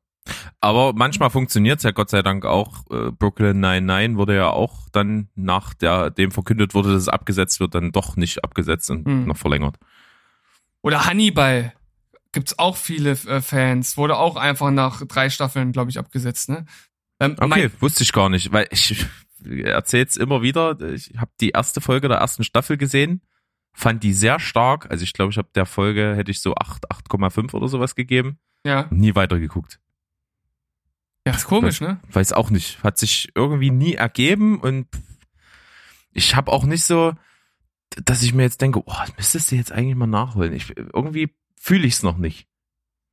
[0.61, 2.85] Aber manchmal funktioniert's ja Gott sei Dank auch.
[2.91, 7.61] Äh, Brooklyn 99 wurde ja auch dann nach der, dem verkündet wurde, dass es abgesetzt
[7.61, 9.27] wird, dann doch nicht abgesetzt und Hm.
[9.27, 9.77] noch verlängert.
[10.83, 11.73] Oder Hannibal
[12.33, 16.67] gibt's auch viele äh, Fans, wurde auch einfach nach drei Staffeln, glaube ich, abgesetzt, ne?
[17.21, 19.07] Ähm, Okay, wusste ich gar nicht, weil ich
[19.45, 20.79] erzähl's immer wieder.
[20.81, 23.23] Ich habe die erste Folge der ersten Staffel gesehen,
[23.77, 24.91] fand die sehr stark.
[24.91, 28.39] Also ich glaube, ich habe der Folge hätte ich so 8, 8,5 oder sowas gegeben.
[28.65, 28.89] Ja.
[28.91, 29.79] Nie weitergeguckt.
[31.27, 32.01] Ja, ist komisch, ne?
[32.11, 32.83] Weiß auch nicht.
[32.83, 34.87] Hat sich irgendwie nie ergeben und
[36.13, 37.13] ich habe auch nicht so,
[38.03, 40.55] dass ich mir jetzt denke, oh, müsstest du jetzt eigentlich mal nachholen.
[40.55, 42.49] Ich, irgendwie fühle ich es noch nicht.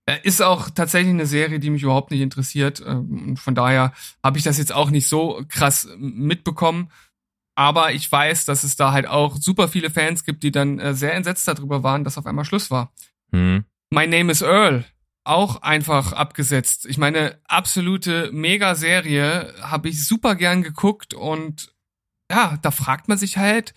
[0.06, 2.82] Äh, Ist auch tatsächlich eine Serie, die mich überhaupt nicht interessiert.
[2.86, 3.94] ähm, Und von daher
[4.24, 6.90] habe ich das jetzt auch nicht so krass mitbekommen.
[7.56, 10.94] Aber ich weiß, dass es da halt auch super viele Fans gibt, die dann äh,
[10.94, 12.92] sehr entsetzt darüber waren, dass auf einmal Schluss war.
[13.32, 13.66] Hm.
[13.92, 14.86] My Name is Earl.
[15.24, 16.86] Auch einfach abgesetzt.
[16.86, 19.54] Ich meine, absolute Mega-Serie.
[19.62, 21.74] Habe ich super gern geguckt und
[22.30, 23.74] ja, da fragt man sich halt,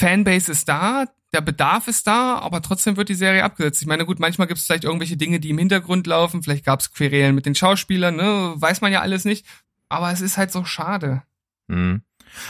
[0.00, 3.80] Fanbase ist da, der Bedarf ist da, aber trotzdem wird die Serie abgesetzt.
[3.80, 6.42] Ich meine, gut, manchmal gibt es vielleicht irgendwelche Dinge, die im Hintergrund laufen.
[6.42, 8.54] Vielleicht gab es Querelen mit den Schauspielern, ne?
[8.56, 9.46] Weiß man ja alles nicht.
[9.88, 11.22] Aber es ist halt so schade.
[11.70, 12.02] Hm.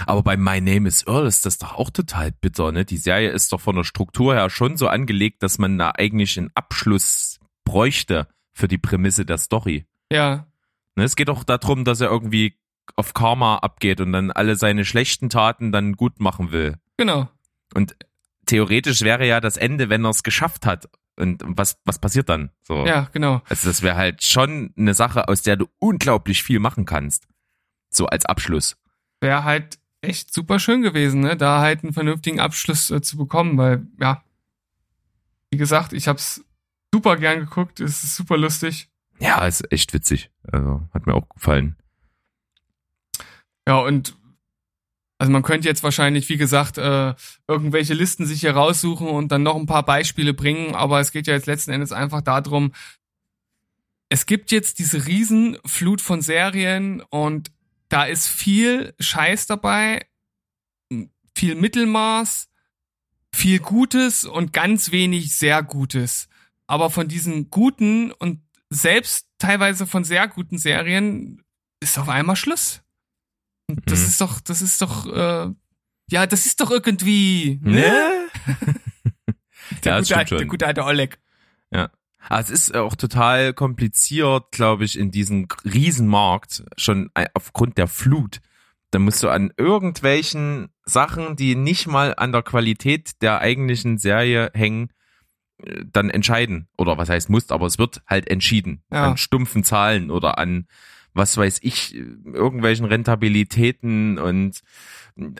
[0.07, 2.85] Aber bei My Name is Earl ist das doch auch total bitter, ne?
[2.85, 6.39] Die Serie ist doch von der Struktur her schon so angelegt, dass man da eigentlich
[6.39, 9.87] einen Abschluss bräuchte für die Prämisse der Story.
[10.13, 10.47] Ja,
[10.95, 12.59] Ne, es geht doch darum, dass er irgendwie
[12.97, 16.77] auf Karma abgeht und dann alle seine schlechten Taten dann gut machen will.
[16.99, 17.29] genau.
[17.75, 17.97] Und
[18.45, 20.91] theoretisch wäre ja das Ende, wenn er es geschafft hat.
[21.17, 22.51] Und was, was passiert dann?
[22.63, 22.85] So.
[22.85, 23.41] Ja, genau.
[23.49, 27.27] Also das wäre halt schon eine Sache, aus der du unglaublich viel machen kannst.
[27.89, 28.77] So als Abschluss.
[29.23, 31.37] Wäre halt echt super schön gewesen, ne?
[31.37, 34.25] Da halt einen vernünftigen Abschluss äh, zu bekommen, weil, ja,
[35.53, 36.45] wie gesagt, ich hab's
[36.93, 38.89] super gern geguckt, es ist super lustig.
[39.21, 40.31] Ja, ist echt witzig.
[40.51, 41.77] Also hat mir auch gefallen.
[43.69, 44.17] Ja, und
[45.19, 47.15] also man könnte jetzt wahrscheinlich, wie gesagt, äh,
[47.47, 51.29] irgendwelche Listen sich hier raussuchen und dann noch ein paar Beispiele bringen, aber es geht
[51.29, 52.73] ja jetzt letzten Endes einfach darum,
[54.09, 57.53] es gibt jetzt diese Riesenflut von Serien und
[57.93, 60.07] da ist viel Scheiß dabei,
[61.37, 62.49] viel Mittelmaß,
[63.35, 66.29] viel Gutes und ganz wenig sehr Gutes.
[66.67, 68.41] Aber von diesen guten und
[68.71, 71.43] selbst teilweise von sehr guten Serien
[71.81, 72.81] ist auf einmal Schluss.
[73.69, 74.07] Und das Mhm.
[74.07, 75.51] ist doch, das ist doch, äh,
[76.11, 78.29] ja, das ist doch irgendwie, ne?
[79.85, 81.19] Der, Ja, das gute, stimmt alte- der gute alte Oleg.
[81.71, 81.91] Ja.
[82.29, 88.41] Aber es ist auch total kompliziert, glaube ich, in diesem Riesenmarkt, schon aufgrund der Flut.
[88.91, 94.51] Da musst du an irgendwelchen Sachen, die nicht mal an der Qualität der eigentlichen Serie
[94.55, 94.91] hängen,
[95.63, 96.69] äh, dann entscheiden.
[96.77, 98.83] Oder was heißt musst, aber es wird halt entschieden.
[98.93, 99.11] Ja.
[99.11, 100.67] An stumpfen Zahlen oder an,
[101.15, 104.61] was weiß ich, irgendwelchen Rentabilitäten und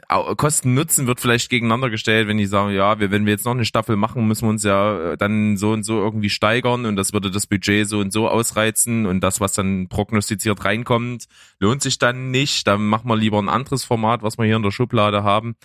[0.07, 3.53] Au- Kosten-Nutzen wird vielleicht gegeneinander gestellt, wenn die sagen, ja, wir, wenn wir jetzt noch
[3.53, 7.11] eine Staffel machen, müssen wir uns ja dann so und so irgendwie steigern und das
[7.11, 11.25] würde das Budget so und so ausreizen und das, was dann prognostiziert reinkommt,
[11.59, 12.67] lohnt sich dann nicht.
[12.67, 15.55] Dann machen wir lieber ein anderes Format, was wir hier in der Schublade haben.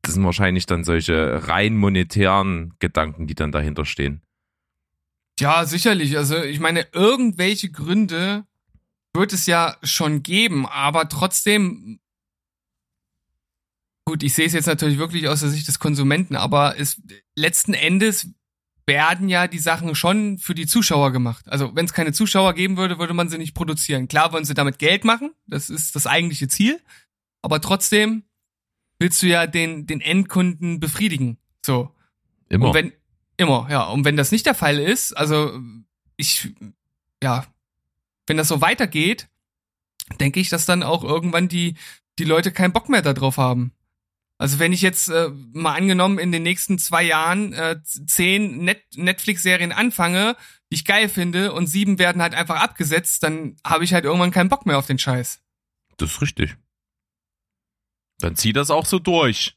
[0.00, 4.22] Das sind wahrscheinlich dann solche rein monetären Gedanken, die dann dahinter stehen.
[5.38, 6.16] Ja, sicherlich.
[6.16, 8.44] Also ich meine, irgendwelche Gründe
[9.18, 12.00] wird es ja schon geben, aber trotzdem,
[14.04, 17.00] gut, ich sehe es jetzt natürlich wirklich aus der Sicht des Konsumenten, aber es
[17.34, 18.30] letzten Endes
[18.86, 21.46] werden ja die Sachen schon für die Zuschauer gemacht.
[21.46, 24.08] Also wenn es keine Zuschauer geben würde, würde man sie nicht produzieren.
[24.08, 26.80] Klar wollen sie damit Geld machen, das ist das eigentliche Ziel,
[27.42, 28.24] aber trotzdem
[28.98, 31.38] willst du ja den, den Endkunden befriedigen.
[31.64, 31.94] So.
[32.48, 32.68] Immer.
[32.68, 32.92] Und wenn,
[33.36, 33.84] immer, ja.
[33.84, 35.60] Und wenn das nicht der Fall ist, also
[36.16, 36.52] ich,
[37.22, 37.46] ja,
[38.28, 39.28] wenn das so weitergeht,
[40.20, 41.76] denke ich, dass dann auch irgendwann die,
[42.18, 43.72] die Leute keinen Bock mehr darauf haben.
[44.38, 48.84] Also wenn ich jetzt äh, mal angenommen in den nächsten zwei Jahren äh, zehn Net
[48.94, 50.36] Netflix-Serien anfange,
[50.70, 54.30] die ich geil finde, und sieben werden halt einfach abgesetzt, dann habe ich halt irgendwann
[54.30, 55.40] keinen Bock mehr auf den Scheiß.
[55.96, 56.56] Das ist richtig.
[58.20, 59.56] Dann zieh das auch so durch.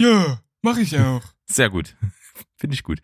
[0.00, 1.22] Ja, mache ich auch.
[1.46, 1.96] Sehr gut.
[2.56, 3.00] Finde ich gut.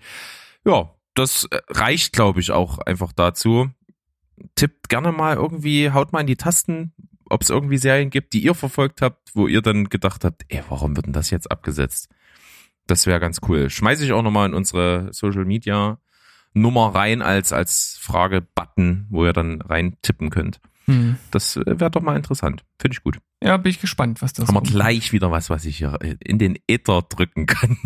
[0.65, 3.71] Ja, das äh, reicht, glaube ich, auch einfach dazu.
[4.55, 6.93] Tippt gerne mal irgendwie, haut mal in die Tasten,
[7.29, 10.63] ob es irgendwie Serien gibt, die ihr verfolgt habt, wo ihr dann gedacht habt, ey,
[10.69, 12.09] warum wird denn das jetzt abgesetzt?
[12.87, 13.71] Das wäre ganz cool.
[13.71, 15.99] Schmeiße ich auch nochmal in unsere Social Media
[16.53, 20.61] Nummer rein als, als Frage-Button, wo ihr dann rein tippen könnt.
[20.87, 21.17] Hm.
[21.31, 22.65] Das äh, wäre doch mal interessant.
[22.79, 23.19] Finde ich gut.
[23.43, 26.39] Ja, bin ich gespannt, was das Haben wir gleich wieder was, was ich hier in
[26.39, 27.79] den Äther drücken kann.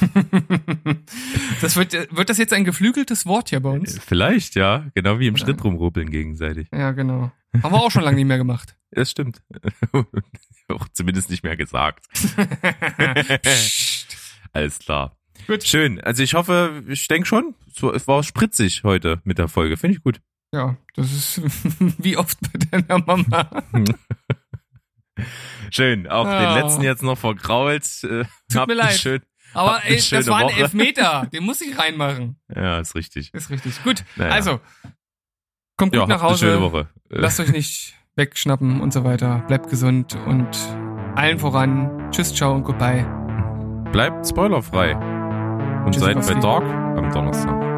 [1.60, 3.98] das wird, wird das jetzt ein geflügeltes Wort hier bei uns?
[4.04, 4.86] Vielleicht, ja.
[4.94, 6.68] Genau wie im Schritt rumruppeln gegenseitig.
[6.72, 7.32] Ja, genau.
[7.62, 8.76] Haben wir auch schon lange nicht mehr gemacht.
[8.92, 9.42] Das stimmt.
[10.68, 12.06] Auch zumindest nicht mehr gesagt.
[14.52, 15.16] Alles klar.
[15.46, 15.64] Gut.
[15.64, 16.00] Schön.
[16.00, 17.54] Also ich hoffe, ich denke schon,
[17.94, 19.76] es war spritzig heute mit der Folge.
[19.76, 20.20] Finde ich gut.
[20.54, 21.42] Ja, das ist
[21.98, 23.64] wie oft bei deiner Mama.
[25.70, 26.54] Schön, auch Ah.
[26.54, 27.84] den letzten jetzt noch vergrault.
[28.04, 28.98] Äh, Tut habt mir leid.
[28.98, 29.20] Schön,
[29.56, 30.60] Aber ey, das war ein Woche.
[30.60, 31.28] Elfmeter.
[31.32, 32.38] Den muss ich reinmachen.
[32.54, 33.32] ja, ist richtig.
[33.34, 33.82] Ist richtig.
[33.82, 34.04] Gut.
[34.16, 34.32] Naja.
[34.32, 34.60] Also,
[35.76, 36.60] kommt gut Ja, nach Hause.
[36.60, 36.88] Woche.
[37.08, 39.44] Lasst euch nicht wegschnappen und so weiter.
[39.46, 40.48] Bleibt gesund und
[41.14, 42.10] allen voran.
[42.10, 43.04] Tschüss, ciao und goodbye.
[43.92, 44.94] Bleibt spoilerfrei.
[45.84, 46.40] Und Tschüss, seid bei.
[46.40, 46.64] Dark
[46.98, 47.75] am Donnerstag.